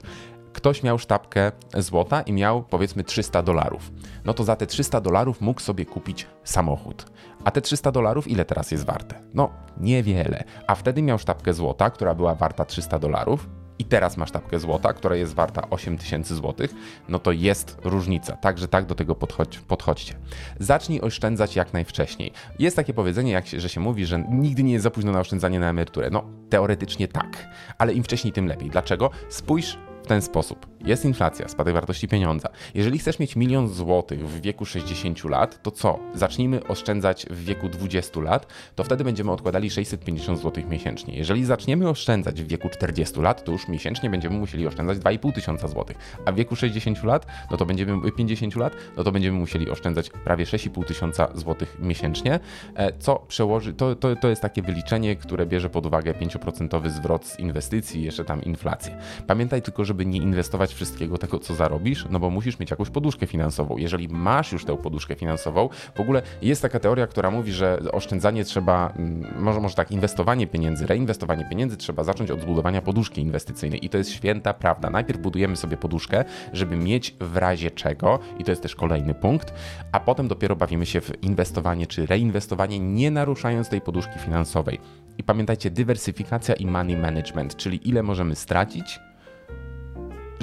[0.52, 3.90] ktoś miał sztabkę złota i miał powiedzmy 300 dolarów.
[4.24, 7.06] No to za te 300 dolarów mógł sobie kupić samochód.
[7.44, 9.20] A te 300 dolarów ile teraz jest warte?
[9.34, 10.44] No, niewiele.
[10.66, 14.92] A wtedy miał sztabkę złota, która była warta 300 dolarów, i teraz masz sztabkę złota,
[14.92, 16.68] która jest warta 8000 zł,
[17.08, 18.36] no to jest różnica.
[18.36, 20.14] Także tak do tego podchodź, podchodźcie.
[20.58, 22.32] Zacznij oszczędzać jak najwcześniej.
[22.58, 25.20] Jest takie powiedzenie, jak się, że się mówi, że nigdy nie jest za późno na
[25.20, 26.10] oszczędzanie na emeryturę.
[26.10, 28.70] No, teoretycznie tak, ale im wcześniej, tym lepiej.
[28.70, 29.10] Dlaczego?
[29.28, 30.73] Spójrz w ten sposób.
[30.86, 32.48] Jest inflacja, spadek wartości pieniądza.
[32.74, 35.98] Jeżeli chcesz mieć milion złotych w wieku 60 lat, to co?
[36.14, 41.16] Zacznijmy oszczędzać w wieku 20 lat, to wtedy będziemy odkładali 650 złotych miesięcznie.
[41.16, 45.68] Jeżeli zaczniemy oszczędzać w wieku 40 lat, to już miesięcznie będziemy musieli oszczędzać 2,5 tysiąca
[45.68, 49.70] złotych, a w wieku 60 lat, no to będziemy 50 lat, no to będziemy musieli
[49.70, 52.40] oszczędzać prawie 6,5 tysiąca złotych miesięcznie,
[52.74, 57.26] e, co przełoży, to, to, to jest takie wyliczenie, które bierze pod uwagę 5% zwrot
[57.26, 58.98] z inwestycji jeszcze tam inflację.
[59.26, 63.26] Pamiętaj tylko, żeby nie inwestować wszystkiego tego, co zarobisz, no bo musisz mieć jakąś poduszkę
[63.26, 63.76] finansową.
[63.76, 68.44] Jeżeli masz już tę poduszkę finansową, w ogóle jest taka teoria, która mówi, że oszczędzanie
[68.44, 73.84] trzeba, mm, może, może tak, inwestowanie pieniędzy, reinwestowanie pieniędzy trzeba zacząć od zbudowania poduszki inwestycyjnej
[73.86, 74.90] i to jest święta prawda.
[74.90, 79.54] Najpierw budujemy sobie poduszkę, żeby mieć w razie czego, i to jest też kolejny punkt,
[79.92, 84.80] a potem dopiero bawimy się w inwestowanie czy reinwestowanie, nie naruszając tej poduszki finansowej.
[85.18, 89.00] I pamiętajcie, dywersyfikacja i money management, czyli ile możemy stracić,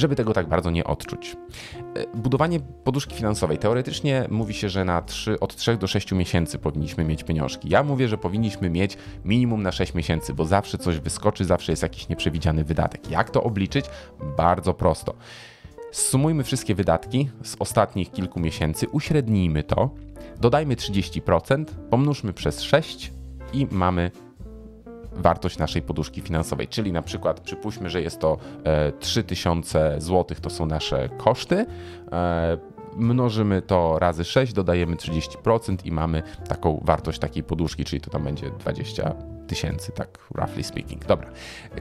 [0.01, 1.37] żeby tego tak bardzo nie odczuć.
[1.95, 3.57] E, budowanie poduszki finansowej.
[3.57, 7.69] Teoretycznie mówi się, że na 3, od 3 do 6 miesięcy powinniśmy mieć pieniążki.
[7.69, 11.83] Ja mówię, że powinniśmy mieć minimum na 6 miesięcy, bo zawsze coś wyskoczy, zawsze jest
[11.83, 13.11] jakiś nieprzewidziany wydatek.
[13.11, 13.85] Jak to obliczyć?
[14.37, 15.13] Bardzo prosto.
[15.91, 19.89] Sumujmy wszystkie wydatki z ostatnich kilku miesięcy, uśrednijmy to,
[20.39, 23.11] dodajmy 30%, pomnóżmy przez 6
[23.53, 24.11] i mamy
[25.11, 26.67] wartość naszej poduszki finansowej.
[26.67, 28.37] Czyli na przykład przypuśćmy, że jest to
[28.99, 31.65] 3000 zł, to są nasze koszty.
[32.11, 32.57] E,
[32.95, 38.23] mnożymy to razy 6, dodajemy 30% i mamy taką wartość takiej poduszki, czyli to tam
[38.23, 39.15] będzie 20
[39.47, 41.05] tysięcy, tak roughly speaking.
[41.05, 41.29] Dobra.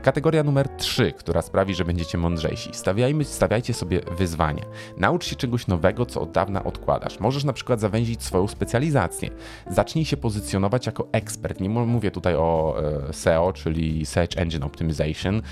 [0.03, 2.70] Kategoria numer 3, która sprawi, że będziecie mądrzejsi.
[2.73, 4.62] Stawiajmy, stawiajcie sobie wyzwanie.
[4.96, 7.20] Naucz się czegoś nowego, co od dawna odkładasz.
[7.20, 9.31] Możesz na przykład zawęzić swoją specjalizację.
[9.70, 11.61] Zacznij się pozycjonować jako ekspert.
[11.61, 12.77] Nie mówię tutaj o
[13.09, 15.42] e, SEO, czyli Search Engine Optimization,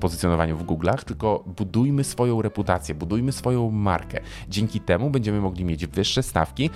[0.00, 4.20] pozycjonowaniu w Google'ach, tylko budujmy swoją reputację, budujmy swoją markę.
[4.48, 6.70] Dzięki temu będziemy mogli mieć wyższe stawki,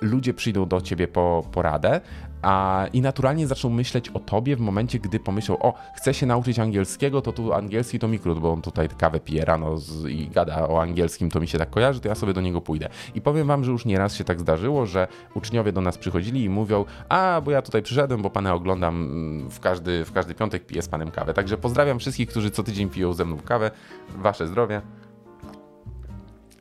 [0.00, 2.00] ludzie przyjdą do ciebie po poradę
[2.42, 6.58] a, i naturalnie zaczną myśleć o tobie w momencie, gdy pomyślą, o, chcę się nauczyć
[6.58, 10.28] angielskiego, to tu angielski to mi krót, bo on tutaj kawę pije rano z, i
[10.28, 12.88] gada o angielskim, to mi się tak kojarzy, to ja sobie do niego pójdę.
[13.14, 16.48] I powiem wam, że już nieraz się tak zdarzyło, że uczniowie do nas przychodzili i
[16.48, 20.66] mówią, a, bo ja tutaj przyszedłem, bo pana oglądam mm, w każdy, w każdy piątek,
[20.66, 21.34] piję z panem kawę.
[21.34, 23.70] Także pozdrawiam wszystkich, którzy co tydzień piją ze mną kawę.
[24.16, 24.82] Wasze zdrowie.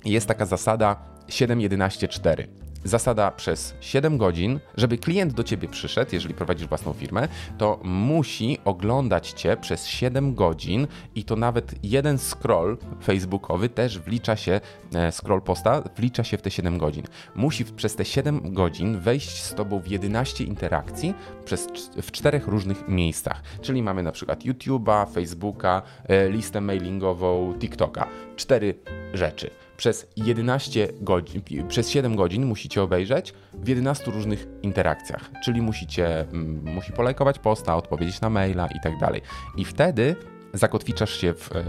[0.05, 0.95] Jest taka zasada
[1.27, 7.79] 7-11-4 zasada przez 7 godzin, żeby klient do ciebie przyszedł, jeżeli prowadzisz własną firmę, to
[7.83, 14.61] musi oglądać cię przez 7 godzin i to nawet jeden scroll facebookowy też wlicza się,
[14.95, 17.03] e, scroll posta wlicza się w te 7 godzin.
[17.35, 21.13] Musi przez te 7 godzin wejść z tobą w 11 interakcji
[21.45, 21.67] przez,
[22.01, 23.43] w czterech różnych miejscach.
[23.61, 28.07] Czyli mamy na przykład YouTube'a, Facebooka, e, listę mailingową, TikToka.
[28.35, 28.75] Cztery
[29.13, 36.19] rzeczy przez 11 godzin, przez 7 godzin musicie obejrzeć w 11 różnych interakcjach, czyli musicie,
[36.19, 39.21] mm, musi polajkować posta, odpowiedzieć na maila i tak dalej.
[39.57, 40.15] I wtedy
[40.53, 41.63] zakotwiczasz się w e,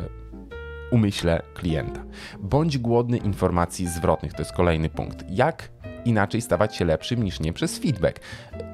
[0.91, 2.05] umyśle klienta.
[2.41, 5.25] Bądź głodny informacji zwrotnych, to jest kolejny punkt.
[5.31, 5.69] Jak
[6.07, 8.21] inaczej stawać się lepszym niż nie przez feedback?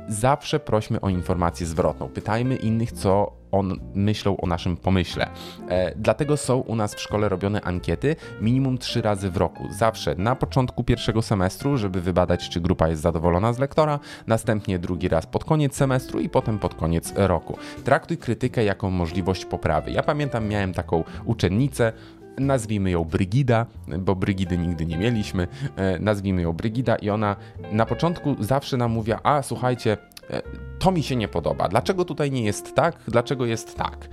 [0.09, 2.09] Zawsze prośmy o informację zwrotną.
[2.09, 5.29] Pytajmy innych, co on myślą o naszym pomyśle.
[5.69, 9.69] E, dlatego są u nas w szkole robione ankiety minimum trzy razy w roku.
[9.71, 15.09] Zawsze na początku pierwszego semestru, żeby wybadać, czy grupa jest zadowolona z lektora, następnie drugi
[15.09, 17.59] raz pod koniec semestru i potem pod koniec roku.
[17.85, 19.91] Traktuj krytykę jako możliwość poprawy.
[19.91, 21.93] Ja pamiętam, miałem taką uczennicę,
[22.39, 23.67] nazwijmy ją Brygida,
[23.99, 27.37] bo Brygidy nigdy nie mieliśmy, e, nazwijmy ją Brygida i ona
[27.73, 29.97] na początku zawsze nam mówiła, a słuchajcie,
[30.31, 30.43] e,
[30.79, 34.09] to mi się nie podoba, dlaczego tutaj nie jest tak, dlaczego jest tak.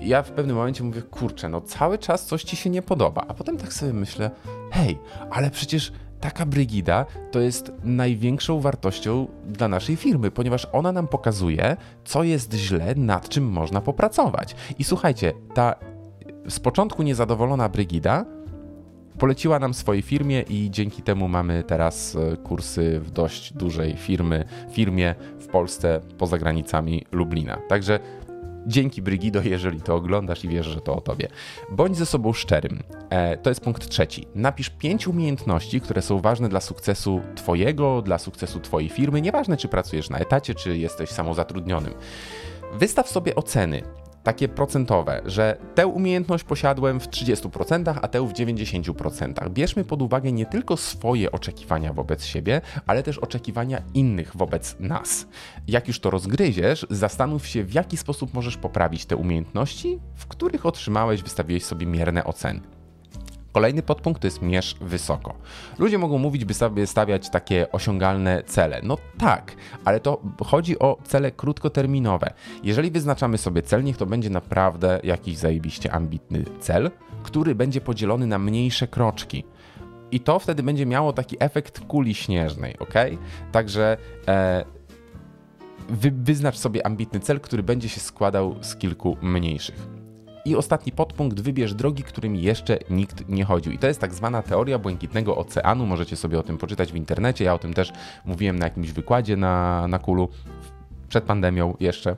[0.00, 3.34] Ja w pewnym momencie mówię, kurczę, no cały czas coś ci się nie podoba, a
[3.34, 4.30] potem tak sobie myślę,
[4.70, 4.98] hej,
[5.30, 11.76] ale przecież taka Brygida to jest największą wartością dla naszej firmy, ponieważ ona nam pokazuje,
[12.04, 14.56] co jest źle, nad czym można popracować.
[14.78, 15.74] I słuchajcie, ta
[16.48, 18.24] z początku niezadowolona Brygida
[19.18, 24.44] poleciła nam swojej firmie i dzięki temu mamy teraz e, kursy w dość dużej firmy,
[24.72, 27.58] firmie w Polsce poza granicami Lublina.
[27.68, 28.00] Także
[28.66, 31.28] dzięki Brygido, jeżeli to oglądasz i wiesz, że to o tobie.
[31.70, 32.82] Bądź ze sobą szczerym.
[33.10, 34.26] E, to jest punkt trzeci.
[34.34, 39.20] Napisz pięć umiejętności, które są ważne dla sukcesu twojego, dla sukcesu twojej firmy.
[39.20, 41.94] Nieważne, czy pracujesz na etacie, czy jesteś samozatrudnionym.
[42.72, 43.82] Wystaw sobie oceny
[44.28, 49.50] takie procentowe, że tę umiejętność posiadłem w 30%, a tę w 90%.
[49.50, 55.26] Bierzmy pod uwagę nie tylko swoje oczekiwania wobec siebie, ale też oczekiwania innych wobec nas.
[55.68, 60.66] Jak już to rozgryziesz, zastanów się, w jaki sposób możesz poprawić te umiejętności, w których
[60.66, 62.77] otrzymałeś, wystawiłeś sobie mierne oceny.
[63.58, 65.34] Kolejny podpunkt to jest mierz wysoko.
[65.78, 68.80] Ludzie mogą mówić, by sobie stawiać takie osiągalne cele.
[68.82, 72.32] No tak, ale to chodzi o cele krótkoterminowe.
[72.62, 76.90] Jeżeli wyznaczamy sobie cel, niech to będzie naprawdę jakiś zajebiście ambitny cel,
[77.22, 79.44] który będzie podzielony na mniejsze kroczki.
[80.10, 82.94] I to wtedy będzie miało taki efekt kuli śnieżnej, ok?
[83.52, 83.96] Także
[84.28, 84.64] e,
[85.88, 89.97] wy, wyznacz sobie ambitny cel, który będzie się składał z kilku mniejszych.
[90.48, 93.72] I ostatni podpunkt, wybierz drogi, którymi jeszcze nikt nie chodził.
[93.72, 95.86] I to jest tak zwana teoria błękitnego oceanu.
[95.86, 97.44] Możecie sobie o tym poczytać w internecie.
[97.44, 97.92] Ja o tym też
[98.24, 100.28] mówiłem na jakimś wykładzie na, na Kulu
[101.08, 102.16] przed pandemią jeszcze.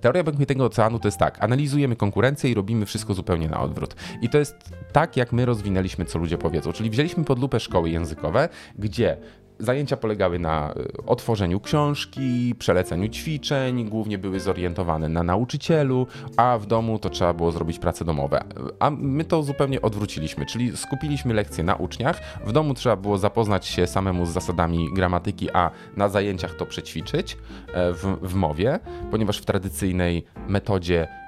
[0.00, 3.94] Teoria błękitnego oceanu to jest tak, analizujemy konkurencję i robimy wszystko zupełnie na odwrót.
[4.22, 4.56] I to jest
[4.92, 6.72] tak, jak my rozwinęliśmy, co ludzie powiedzą.
[6.72, 8.48] Czyli wzięliśmy pod lupę szkoły językowe,
[8.78, 9.16] gdzie
[9.58, 16.66] Zajęcia polegały na y, otworzeniu książki, przeleceniu ćwiczeń, głównie były zorientowane na nauczycielu, a w
[16.66, 18.44] domu to trzeba było zrobić prace domowe.
[18.78, 23.66] A my to zupełnie odwróciliśmy, czyli skupiliśmy lekcje na uczniach, w domu trzeba było zapoznać
[23.66, 27.36] się samemu z zasadami gramatyki, a na zajęciach to przećwiczyć
[27.74, 28.78] e, w, w mowie,
[29.10, 31.21] ponieważ w tradycyjnej metodzie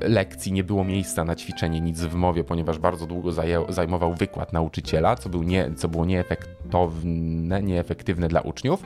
[0.00, 3.32] lekcji, nie było miejsca na ćwiczenie, nic w mowie, ponieważ bardzo długo
[3.68, 8.82] zajmował wykład nauczyciela, co, był nie, co było nieefektowne, nieefektywne dla uczniów.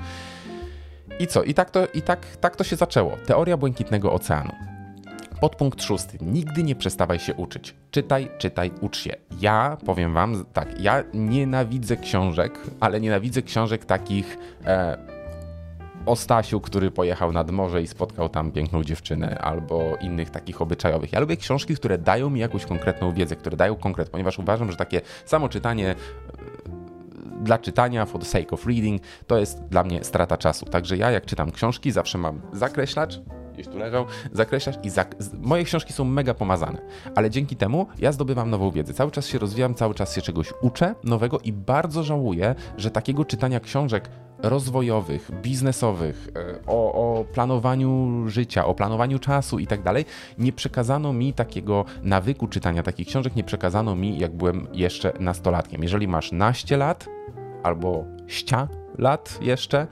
[1.20, 1.42] I co?
[1.42, 3.16] I tak to, i tak, tak to się zaczęło.
[3.26, 4.52] Teoria błękitnego oceanu.
[5.40, 6.18] Podpunkt szósty.
[6.20, 7.74] Nigdy nie przestawaj się uczyć.
[7.90, 9.16] Czytaj, czytaj, ucz się.
[9.40, 14.98] Ja powiem wam tak, ja nienawidzę książek, ale nienawidzę książek takich e,
[16.08, 21.12] o Stasiu, który pojechał nad morze i spotkał tam piękną dziewczynę, albo innych takich obyczajowych.
[21.12, 24.76] Ja lubię książki, które dają mi jakąś konkretną wiedzę, które dają konkret, ponieważ uważam, że
[24.76, 25.94] takie samo czytanie e,
[27.40, 30.66] dla czytania, for the sake of reading, to jest dla mnie strata czasu.
[30.66, 33.20] Także ja, jak czytam książki, zawsze mam zakreślacz,
[33.58, 36.78] gdzieś tu leżał, zakreślasz i zak moje książki są mega pomazane,
[37.14, 38.94] ale dzięki temu ja zdobywam nową wiedzę.
[38.94, 43.24] Cały czas się rozwijam, cały czas się czegoś uczę nowego i bardzo żałuję, że takiego
[43.24, 50.04] czytania książek rozwojowych, biznesowych, e, o, o, planowaniu życia, o planowaniu czasu i tak dalej,
[50.38, 55.82] nie przekazano mi takiego nawyku czytania takich książek, nie przekazano mi, jak byłem jeszcze nastolatkiem.
[55.82, 57.08] Jeżeli masz naście lat
[57.62, 58.68] albo ścia
[58.98, 59.86] lat jeszcze,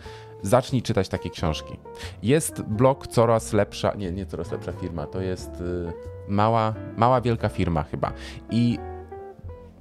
[0.47, 1.77] zacznij czytać takie książki.
[2.23, 5.93] Jest blog coraz lepsza, nie, nie coraz lepsza firma, to jest y,
[6.29, 8.13] mała, mała wielka firma chyba.
[8.51, 8.79] I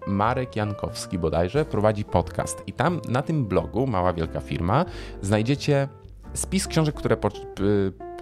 [0.07, 4.85] Marek Jankowski bodajże prowadzi podcast i tam na tym blogu Mała Wielka Firma
[5.21, 5.87] znajdziecie
[6.33, 7.31] spis książek, które, po, y,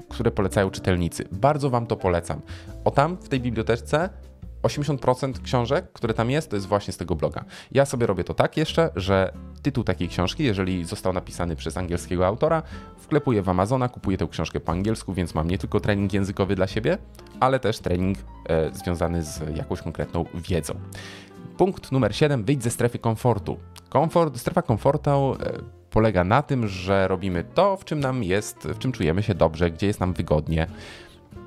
[0.09, 1.25] które polecają czytelnicy.
[1.31, 2.41] Bardzo Wam to polecam.
[2.85, 4.09] O tam w tej bibliotece
[4.63, 7.45] 80% książek, które tam jest, to jest właśnie z tego bloga.
[7.71, 12.27] Ja sobie robię to tak jeszcze, że tytuł takiej książki, jeżeli został napisany przez angielskiego
[12.27, 12.63] autora,
[12.97, 16.67] wklepuję w Amazona, kupuję tę książkę po angielsku, więc mam nie tylko trening językowy dla
[16.67, 16.97] siebie,
[17.39, 18.17] ale też trening
[18.49, 20.73] e, związany z jakąś konkretną wiedzą.
[21.57, 22.43] Punkt numer 7.
[22.43, 23.57] Wyjdź ze strefy komfortu.
[23.89, 25.35] Komfort, strefa komfortu e,
[25.89, 29.71] polega na tym, że robimy to, w czym nam jest, w czym czujemy się dobrze,
[29.71, 30.67] gdzie jest nam wygodnie.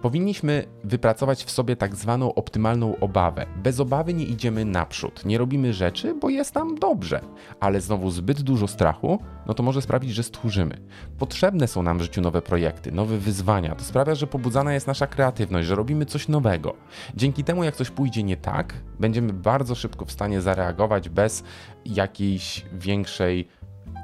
[0.02, 3.46] Powinniśmy wypracować w sobie tak zwaną optymalną obawę.
[3.56, 7.20] Bez obawy nie idziemy naprzód, nie robimy rzeczy, bo jest nam dobrze,
[7.60, 10.80] ale znowu zbyt dużo strachu, no to może sprawić, że stchórzymy.
[11.18, 13.74] Potrzebne są nam w życiu nowe projekty, nowe wyzwania.
[13.74, 16.74] To sprawia, że pobudzana jest nasza kreatywność, że robimy coś nowego.
[17.14, 21.44] Dzięki temu, jak coś pójdzie nie tak, będziemy bardzo szybko w stanie zareagować bez
[21.84, 23.48] jakiejś większej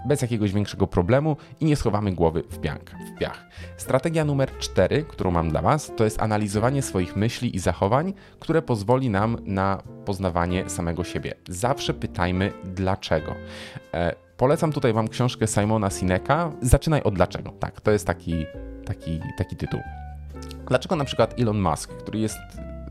[0.07, 2.79] bez jakiegoś większego problemu i nie schowamy głowy w piach.
[3.17, 3.45] w piach.
[3.77, 8.63] Strategia numer 4, którą mam dla Was, to jest analizowanie swoich myśli i zachowań, które
[8.63, 11.35] pozwoli nam na poznawanie samego siebie.
[11.49, 13.35] Zawsze pytajmy dlaczego.
[13.95, 16.53] E, polecam tutaj Wam książkę Simona Sineka.
[16.63, 17.51] Zaczynaj od dlaczego.
[17.51, 18.47] Tak, to jest taki,
[18.85, 19.81] taki, taki tytuł.
[20.69, 22.39] Dlaczego na przykład Elon Musk, który jest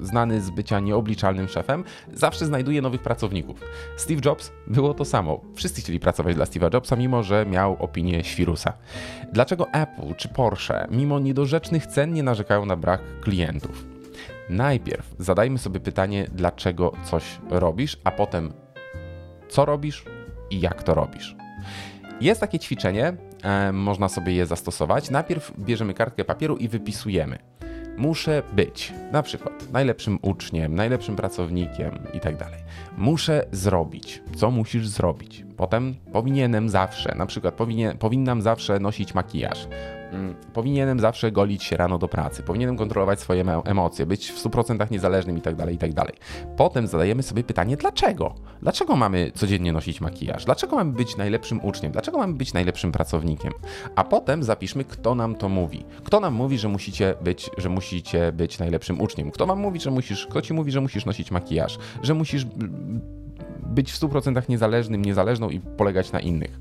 [0.02, 1.84] znany z bycia nieobliczalnym szefem,
[2.14, 3.62] zawsze znajduje nowych pracowników.
[3.98, 5.42] Steve Jobs było to samo.
[5.56, 8.74] Wszyscy chcieli pracować dla Steve'a Jobsa, mimo że miał opinię świrusa.
[9.34, 13.86] Dlaczego Apple czy Porsche, mimo niedorzecznych cen, nie narzekają na brak klientów?
[14.50, 18.54] Najpierw zadajmy sobie pytanie, dlaczego coś robisz, a potem
[19.50, 20.06] co robisz
[20.50, 21.36] i jak to robisz.
[22.22, 25.10] Jest takie ćwiczenie, e, można sobie je zastosować.
[25.10, 27.40] Najpierw bierzemy kartkę papieru i wypisujemy
[28.02, 32.36] muszę być na przykład najlepszym uczniem, najlepszym pracownikiem i tak.
[32.98, 34.22] Muszę zrobić.
[34.36, 35.46] Co musisz zrobić?
[35.62, 39.68] Potem powinienem zawsze, na przykład powinien, powinnam zawsze nosić makijaż.
[40.12, 44.92] Mm, powinienem zawsze golić się rano do pracy, powinienem kontrolować swoje emocje, być w 100%
[44.92, 46.12] niezależnym i tak dalej, i tak.
[46.58, 48.36] Potem zadajemy sobie pytanie, dlaczego?
[48.62, 50.46] Dlaczego mamy codziennie nosić makijaż?
[50.46, 51.92] Dlaczego mamy być najlepszym uczniem?
[51.92, 53.54] Dlaczego mamy być najlepszym pracownikiem?
[53.96, 55.86] A potem zapiszmy, kto nam to mówi.
[56.04, 59.32] Kto nam mówi, że musicie być, że musicie być najlepszym uczniem?
[59.32, 61.78] Kto wam mówi, że musisz, kto ci mówi, że musisz nosić makijaż?
[62.04, 62.46] Że musisz
[63.72, 66.60] być w 100% niezależnym, niezależną i polegać na innych.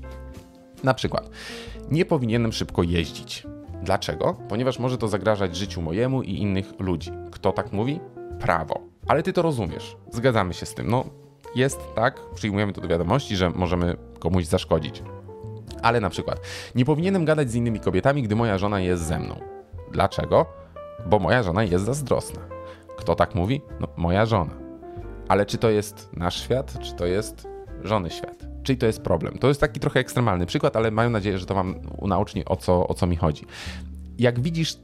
[0.83, 1.29] Na przykład,
[1.91, 3.47] nie powinienem szybko jeździć.
[3.83, 4.33] Dlaczego?
[4.49, 7.11] Ponieważ może to zagrażać życiu mojemu i innych ludzi.
[7.31, 7.99] Kto tak mówi?
[8.39, 8.79] Prawo.
[9.07, 9.97] Ale ty to rozumiesz.
[10.11, 10.89] Zgadzamy się z tym.
[10.89, 11.05] No,
[11.55, 15.03] jest tak, przyjmujemy to do wiadomości, że możemy komuś zaszkodzić.
[15.81, 16.39] Ale na przykład,
[16.75, 19.35] nie powinienem gadać z innymi kobietami, gdy moja żona jest ze mną.
[19.91, 20.45] Dlaczego?
[21.05, 22.41] Bo moja żona jest zazdrosna.
[22.97, 23.61] Kto tak mówi?
[23.79, 24.60] No, moja żona.
[25.31, 27.47] Ale czy to jest nasz świat, czy to jest
[27.83, 28.45] żony świat?
[28.63, 29.37] Czyli to jest problem.
[29.37, 32.87] To jest taki trochę ekstremalny przykład, ale mam nadzieję, że to Wam unaocznie o co,
[32.87, 33.45] o co mi chodzi.
[34.17, 34.77] Jak widzisz,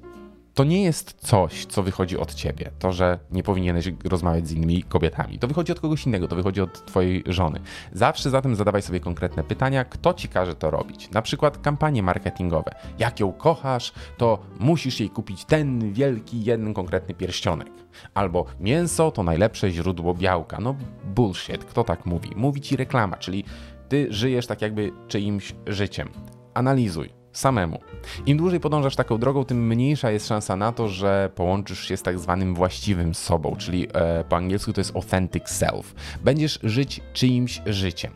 [0.57, 2.71] to nie jest coś, co wychodzi od ciebie.
[2.79, 5.39] To, że nie powinieneś rozmawiać z innymi kobietami.
[5.39, 7.59] To wychodzi od kogoś innego, to wychodzi od twojej żony.
[7.93, 11.09] Zawsze zatem zadawaj sobie konkretne pytania, kto ci każe to robić.
[11.11, 12.71] Na przykład kampanie marketingowe.
[12.99, 17.69] Jak ją kochasz, to musisz jej kupić ten wielki, jeden konkretny pierścionek.
[18.13, 20.57] Albo mięso to najlepsze źródło białka.
[20.59, 20.75] No
[21.15, 22.29] bullshit, kto tak mówi?
[22.35, 23.43] Mówi ci reklama, czyli
[23.89, 26.09] ty żyjesz tak jakby czyimś życiem.
[26.53, 27.79] Analizuj samemu.
[28.25, 32.03] Im dłużej podążasz taką drogą, tym mniejsza jest szansa na to, że połączysz się z
[32.03, 35.95] tak zwanym właściwym sobą, czyli e, po angielsku to jest authentic self.
[36.23, 38.11] Będziesz żyć czyimś życiem.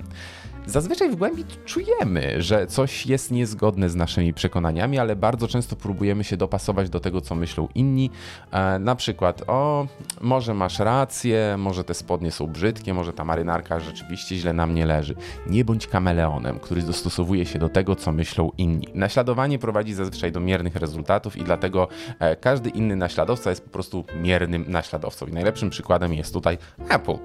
[0.66, 6.24] Zazwyczaj w głębi czujemy, że coś jest niezgodne z naszymi przekonaniami, ale bardzo często próbujemy
[6.24, 8.10] się dopasować do tego, co myślą inni.
[8.52, 9.88] E, na przykład, o,
[10.22, 14.86] może masz rację, może te spodnie są brzydkie, może ta marynarka rzeczywiście źle na mnie
[14.86, 15.16] leży.
[15.48, 18.88] Nie bądź kameleonem, który dostosowuje się do tego, co myślą inni.
[18.94, 21.88] Naśladowanie prowadzi zazwyczaj do miernych rezultatów i dlatego
[22.20, 25.26] e, każdy inny naśladowca jest po prostu miernym naśladowcą.
[25.26, 26.58] I najlepszym przykładem jest tutaj
[26.90, 27.18] Apple.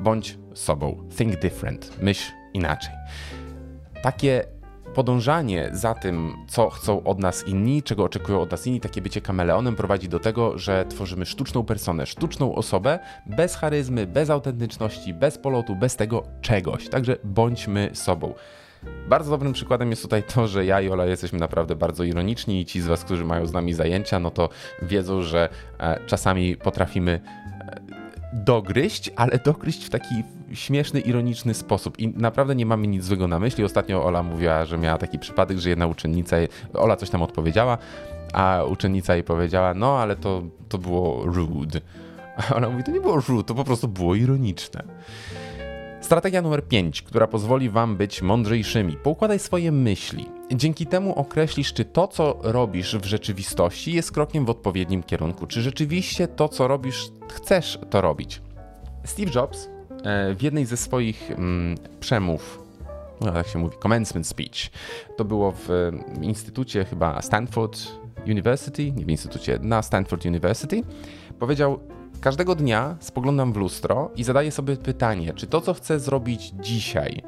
[0.00, 1.08] Bądź sobą.
[1.16, 2.02] Think different.
[2.02, 2.94] Myśl inaczej.
[4.02, 4.44] Takie
[4.94, 9.20] podążanie za tym, co chcą od nas inni, czego oczekują od nas inni, takie bycie
[9.20, 15.38] kameleonem prowadzi do tego, że tworzymy sztuczną personę, sztuczną osobę bez charyzmy, bez autentyczności, bez
[15.38, 16.88] polotu, bez tego czegoś.
[16.88, 18.34] Także bądźmy sobą.
[19.08, 22.64] Bardzo dobrym przykładem jest tutaj to, że ja i Ola jesteśmy naprawdę bardzo ironiczni i
[22.64, 24.48] ci z Was, którzy mają z nami zajęcia, no to
[24.82, 25.48] wiedzą, że
[25.80, 27.20] e, czasami potrafimy
[28.32, 30.14] dogryźć, ale dogryźć w taki
[30.52, 31.98] śmieszny, ironiczny sposób.
[31.98, 33.64] I naprawdę nie mamy nic złego na myśli.
[33.64, 36.36] Ostatnio Ola mówiła, że miała taki przypadek, że jedna uczennica,
[36.74, 37.78] Ola coś tam odpowiedziała,
[38.32, 41.80] a uczennica jej powiedziała, no ale to, to było rude.
[42.36, 44.82] A ona mówi, to nie było rude, to po prostu było ironiczne.
[46.08, 48.96] Strategia numer 5, która pozwoli Wam być mądrzejszymi.
[48.96, 50.26] Poukładaj swoje myśli.
[50.54, 55.46] Dzięki temu określisz, czy to, co robisz w rzeczywistości, jest krokiem w odpowiednim kierunku.
[55.46, 58.42] Czy rzeczywiście to, co robisz, chcesz to robić.
[59.04, 59.68] Steve Jobs
[60.04, 62.62] e, w jednej ze swoich mm, przemów,
[63.20, 64.70] no tak się mówi, commencement speech,
[65.16, 65.68] to było w
[66.22, 67.80] instytucie chyba Stanford
[68.26, 70.82] University, nie w instytucie, na Stanford University,
[71.38, 71.80] powiedział:
[72.20, 77.22] Każdego dnia spoglądam w lustro i zadaję sobie pytanie, czy to, co chcę zrobić dzisiaj,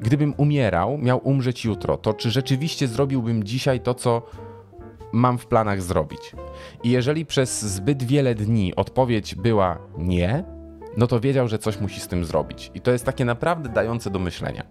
[0.00, 4.22] gdybym umierał, miał umrzeć jutro, to czy rzeczywiście zrobiłbym dzisiaj to, co
[5.12, 6.20] mam w planach zrobić?
[6.82, 10.44] I jeżeli przez zbyt wiele dni odpowiedź była nie,
[10.96, 12.70] no to wiedział, że coś musi z tym zrobić.
[12.74, 14.62] I to jest takie naprawdę dające do myślenia.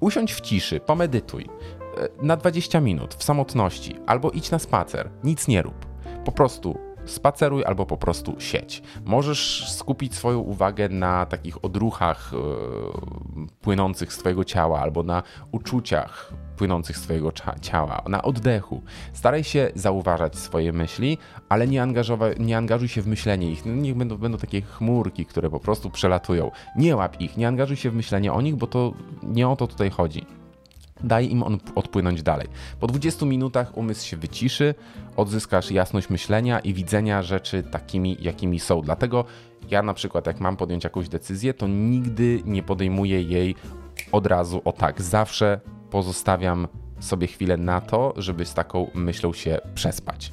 [0.00, 5.48] Usiądź w ciszy, pomedytuj e, na 20 minut w samotności, albo idź na spacer, nic
[5.48, 5.86] nie rób.
[6.24, 8.82] Po prostu spaceruj albo po prostu sieć.
[9.04, 16.32] Możesz skupić swoją uwagę na takich odruchach yy, płynących z Twojego ciała albo na uczuciach
[16.56, 18.82] płynących z Twojego ciała, na oddechu.
[19.12, 21.86] Staraj się zauważać swoje myśli, ale nie,
[22.38, 23.66] nie angażuj się w myślenie ich.
[23.66, 26.50] No, niech będą, będą takie chmurki, które po prostu przelatują.
[26.76, 28.92] Nie łap ich, nie angażuj się w myślenie o nich, bo to
[29.22, 30.39] nie o to tutaj chodzi.
[31.04, 32.48] Daj im on odpłynąć dalej.
[32.80, 34.74] Po 20 minutach umysł się wyciszy,
[35.16, 38.82] odzyskasz jasność myślenia i widzenia rzeczy takimi, jakimi są.
[38.82, 39.24] Dlatego
[39.70, 43.54] ja na przykład, jak mam podjąć jakąś decyzję, to nigdy nie podejmuję jej
[44.12, 45.02] od razu o tak.
[45.02, 46.68] Zawsze pozostawiam
[47.00, 50.32] sobie chwilę na to, żeby z taką myślą się przespać.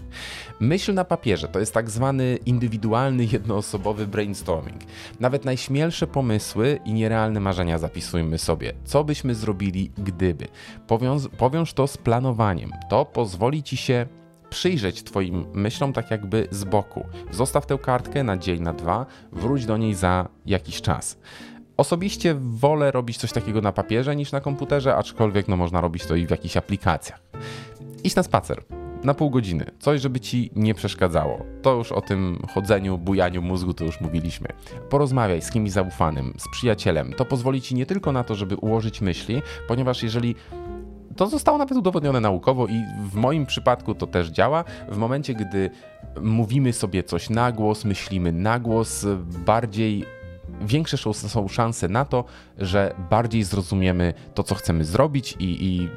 [0.59, 4.81] Myśl na papierze to jest tak zwany indywidualny, jednoosobowy brainstorming.
[5.19, 8.73] Nawet najśmielsze pomysły i nierealne marzenia zapisujmy sobie.
[8.85, 10.47] Co byśmy zrobili, gdyby?
[10.87, 12.71] Powiąż, powiąż to z planowaniem.
[12.89, 14.05] To pozwoli ci się
[14.49, 17.05] przyjrzeć Twoim myślom tak jakby z boku.
[17.31, 21.17] Zostaw tę kartkę na dzień, na dwa, wróć do niej za jakiś czas.
[21.77, 26.15] Osobiście wolę robić coś takiego na papierze niż na komputerze, aczkolwiek no, można robić to
[26.15, 27.19] i w jakichś aplikacjach.
[28.03, 28.63] Idź na spacer.
[29.03, 29.65] Na pół godziny.
[29.79, 31.45] Coś, żeby ci nie przeszkadzało.
[31.61, 34.47] To już o tym chodzeniu, bujaniu mózgu to już mówiliśmy.
[34.89, 37.13] Porozmawiaj z kimś zaufanym, z przyjacielem.
[37.13, 40.35] To pozwoli ci nie tylko na to, żeby ułożyć myśli, ponieważ jeżeli
[41.15, 44.63] to zostało nawet udowodnione naukowo i w moim przypadku to też działa.
[44.89, 45.69] W momencie, gdy
[46.21, 49.05] mówimy sobie coś na głos, myślimy na głos,
[49.45, 50.16] bardziej
[50.61, 52.23] większe są szanse na to,
[52.57, 55.89] że bardziej zrozumiemy to, co chcemy zrobić i, i,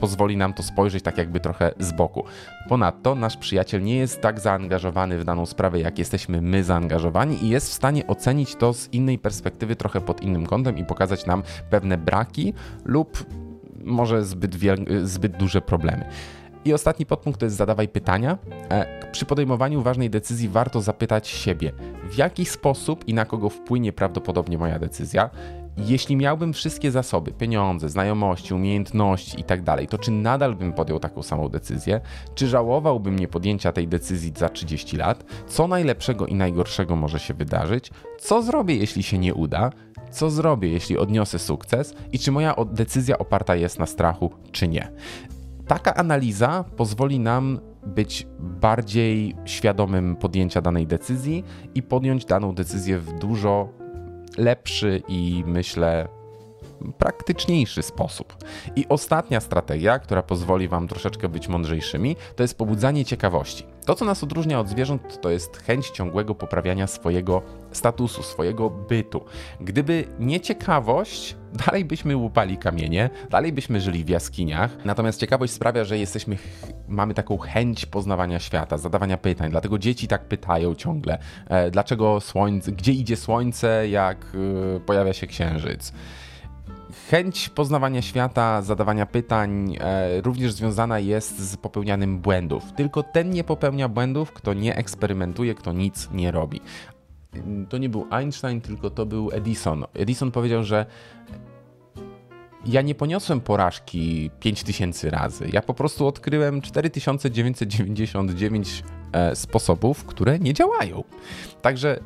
[0.00, 2.24] pozwoli nam to spojrzeć tak jakby trochę z boku.
[2.68, 7.48] Ponadto nasz przyjaciel nie jest tak zaangażowany w daną sprawę, jak jesteśmy my zaangażowani i
[7.48, 11.42] jest w stanie ocenić to z innej perspektywy, trochę pod innym kątem i pokazać nam
[11.70, 12.54] pewne braki
[12.84, 13.24] lub
[13.84, 14.56] może zbyt,
[15.02, 16.04] zbyt duże problemy.
[16.64, 18.38] I ostatni podpunkt to jest zadawaj pytania.
[18.70, 21.72] E, przy podejmowaniu ważnej decyzji warto zapytać siebie,
[22.10, 25.30] w jaki sposób i na kogo wpłynie prawdopodobnie moja decyzja.
[25.76, 31.22] Jeśli miałbym wszystkie zasoby, pieniądze, znajomości, umiejętności itd., tak to czy nadal bym podjął taką
[31.22, 32.00] samą decyzję?
[32.34, 35.24] Czy żałowałbym nie podjęcia tej decyzji za 30 lat?
[35.48, 37.90] Co najlepszego i najgorszego może się wydarzyć?
[38.20, 39.70] Co zrobię, jeśli się nie uda?
[40.10, 41.94] Co zrobię, jeśli odniosę sukces?
[42.12, 44.92] I czy moja decyzja oparta jest na strachu, czy nie?
[45.68, 51.44] Taka analiza pozwoli nam być bardziej świadomym podjęcia danej decyzji
[51.74, 53.68] i podjąć daną decyzję w dużo
[54.38, 56.08] lepszy i myślę
[56.98, 58.36] praktyczniejszy sposób.
[58.76, 63.66] I ostatnia strategia, która pozwoli Wam troszeczkę być mądrzejszymi, to jest pobudzanie ciekawości.
[63.88, 69.24] To, co nas odróżnia od zwierząt, to jest chęć ciągłego poprawiania swojego statusu, swojego bytu.
[69.60, 71.36] Gdyby nie ciekawość,
[71.66, 74.84] dalej byśmy łupali kamienie, dalej byśmy żyli w jaskiniach.
[74.84, 76.36] Natomiast ciekawość sprawia, że jesteśmy,
[76.88, 79.50] mamy taką chęć poznawania świata, zadawania pytań.
[79.50, 84.26] Dlatego dzieci tak pytają ciągle, e, dlaczego słońce, gdzie idzie słońce, jak
[84.76, 85.92] e, pojawia się księżyc.
[87.10, 92.72] Chęć poznawania świata, zadawania pytań e, również związana jest z popełnianym błędów.
[92.76, 96.60] Tylko ten nie popełnia błędów, kto nie eksperymentuje, kto nic nie robi.
[97.68, 99.84] To nie był Einstein, tylko to był Edison.
[99.94, 100.86] Edison powiedział, że
[102.66, 105.48] ja nie poniosłem porażki 5000 razy.
[105.52, 111.04] Ja po prostu odkryłem 4999 e, sposobów, które nie działają.
[111.62, 112.00] Także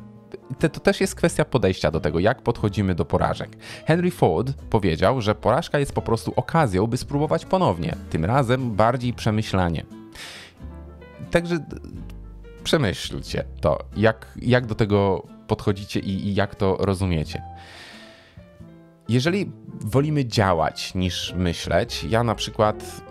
[0.59, 3.57] to, to też jest kwestia podejścia do tego, jak podchodzimy do porażek.
[3.85, 9.13] Henry Ford powiedział, że porażka jest po prostu okazją, by spróbować ponownie, tym razem bardziej
[9.13, 9.85] przemyślanie.
[11.31, 11.57] Także
[12.63, 17.41] przemyślcie to, jak, jak do tego podchodzicie i, i jak to rozumiecie.
[19.09, 23.01] Jeżeli wolimy działać niż myśleć, ja na przykład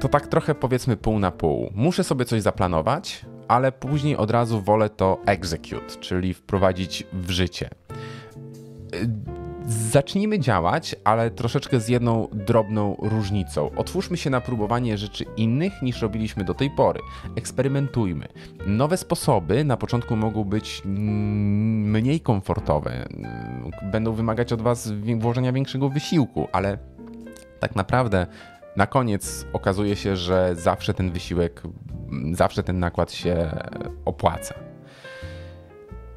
[0.00, 1.70] to tak trochę powiedzmy pół na pół.
[1.74, 7.70] Muszę sobie coś zaplanować, ale później od razu wolę to execute, czyli wprowadzić w życie.
[9.66, 13.70] Zacznijmy działać, ale troszeczkę z jedną drobną różnicą.
[13.76, 17.00] Otwórzmy się na próbowanie rzeczy innych niż robiliśmy do tej pory.
[17.36, 18.28] Eksperymentujmy.
[18.66, 23.08] Nowe sposoby na początku mogą być mniej komfortowe,
[23.92, 26.78] będą wymagać od Was włożenia większego wysiłku, ale
[27.60, 28.26] tak naprawdę
[28.76, 31.62] na koniec okazuje się, że zawsze ten wysiłek,
[32.32, 33.50] zawsze ten nakład się
[34.04, 34.54] opłaca.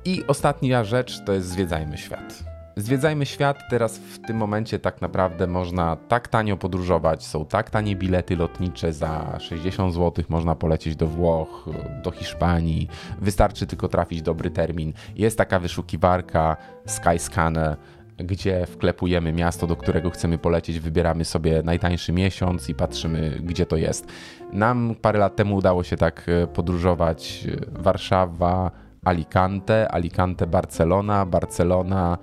[0.06, 2.44] I ostatnia rzecz to jest zwiedzajmy świat.
[2.78, 7.96] Zwiedzajmy świat, teraz w tym momencie tak naprawdę można tak tanio podróżować, są tak tanie
[7.96, 11.70] bilety lotnicze, za 60 zł można polecieć do Włoch,
[12.04, 12.88] do Hiszpanii,
[13.22, 14.94] wystarczy tylko trafić dobry termin.
[15.16, 17.78] Jest taka wyszukiwarka Skyscanner,
[18.18, 23.78] gdzie wklepujemy miasto, do którego chcemy polecieć, wybieramy sobie najtańszy miesiąc i patrzymy, gdzie to
[23.78, 24.08] jest.
[24.54, 28.72] Nam parę lat temu udało się tak e, podróżować e, Warszawa,
[29.06, 32.18] Alicante, Alicante, Barcelona, Barcelona,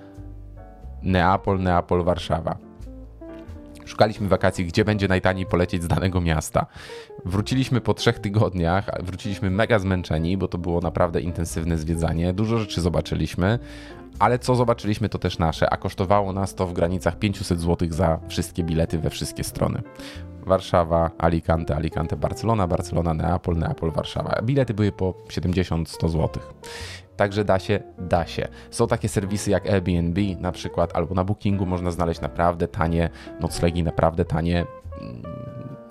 [1.02, 2.71] Neapol, Neapol, Warszawa.
[3.84, 6.66] Szukaliśmy wakacji, gdzie będzie najtaniej polecieć z danego miasta.
[7.24, 12.32] Wróciliśmy po trzech tygodniach, wróciliśmy mega zmęczeni, bo to było naprawdę intensywne zwiedzanie.
[12.32, 13.58] Dużo rzeczy zobaczyliśmy,
[14.18, 18.18] ale co zobaczyliśmy to też nasze, a kosztowało nas to w granicach 500 zł za
[18.28, 19.82] wszystkie bilety we wszystkie strony.
[20.46, 24.42] Warszawa, Alicante, Alicante, Barcelona, Barcelona, Neapol, Neapol, Warszawa.
[24.42, 26.28] Bilety były po 70-100 zł.
[27.16, 28.48] Także da się, da się.
[28.70, 33.10] Są takie serwisy jak Airbnb na przykład, albo na Bookingu można znaleźć naprawdę tanie
[33.40, 34.66] noclegi, naprawdę tanie
[35.00, 35.22] mm,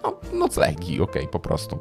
[0.03, 1.79] no, noclegi, ok, po prostu.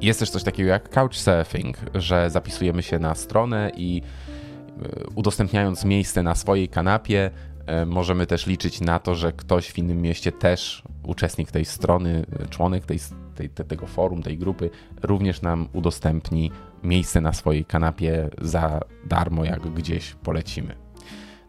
[0.00, 6.22] Jest też coś takiego jak couchsurfing, że zapisujemy się na stronę i e, udostępniając miejsce
[6.22, 7.30] na swojej kanapie,
[7.66, 12.26] e, możemy też liczyć na to, że ktoś w innym mieście też, uczestnik tej strony,
[12.50, 12.98] członek tej,
[13.38, 14.70] tej, tego forum, tej grupy,
[15.02, 16.50] również nam udostępni
[16.82, 20.74] miejsce na swojej kanapie za darmo, jak gdzieś polecimy.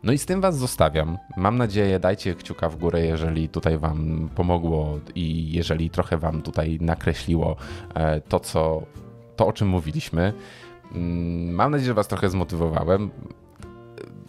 [0.03, 1.17] No i z tym Was zostawiam.
[1.37, 6.77] Mam nadzieję, dajcie kciuka w górę, jeżeli tutaj Wam pomogło i jeżeli trochę Wam tutaj
[6.81, 7.55] nakreśliło
[7.93, 8.81] e, to, co,
[9.35, 10.33] to o czym mówiliśmy.
[10.95, 13.11] Mm, mam nadzieję, że Was trochę zmotywowałem.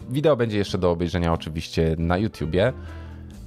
[0.09, 2.73] Wideo będzie jeszcze do obejrzenia oczywiście na YouTubie.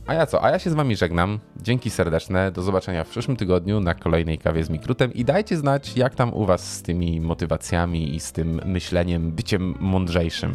[0.06, 0.44] A ja co?
[0.44, 1.38] A ja się z wami żegnam.
[1.62, 2.52] Dzięki serdeczne.
[2.52, 6.34] Do zobaczenia w przyszłym tygodniu na kolejnej kawie z Mikrutem i dajcie znać, jak tam
[6.34, 10.52] u was z tymi motywacjami i z tym myśleniem, byciem mądrzejszym.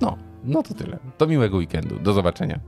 [0.00, 0.98] No, no to tyle.
[1.18, 1.98] Do miłego weekendu.
[1.98, 2.60] Do zobaczenia.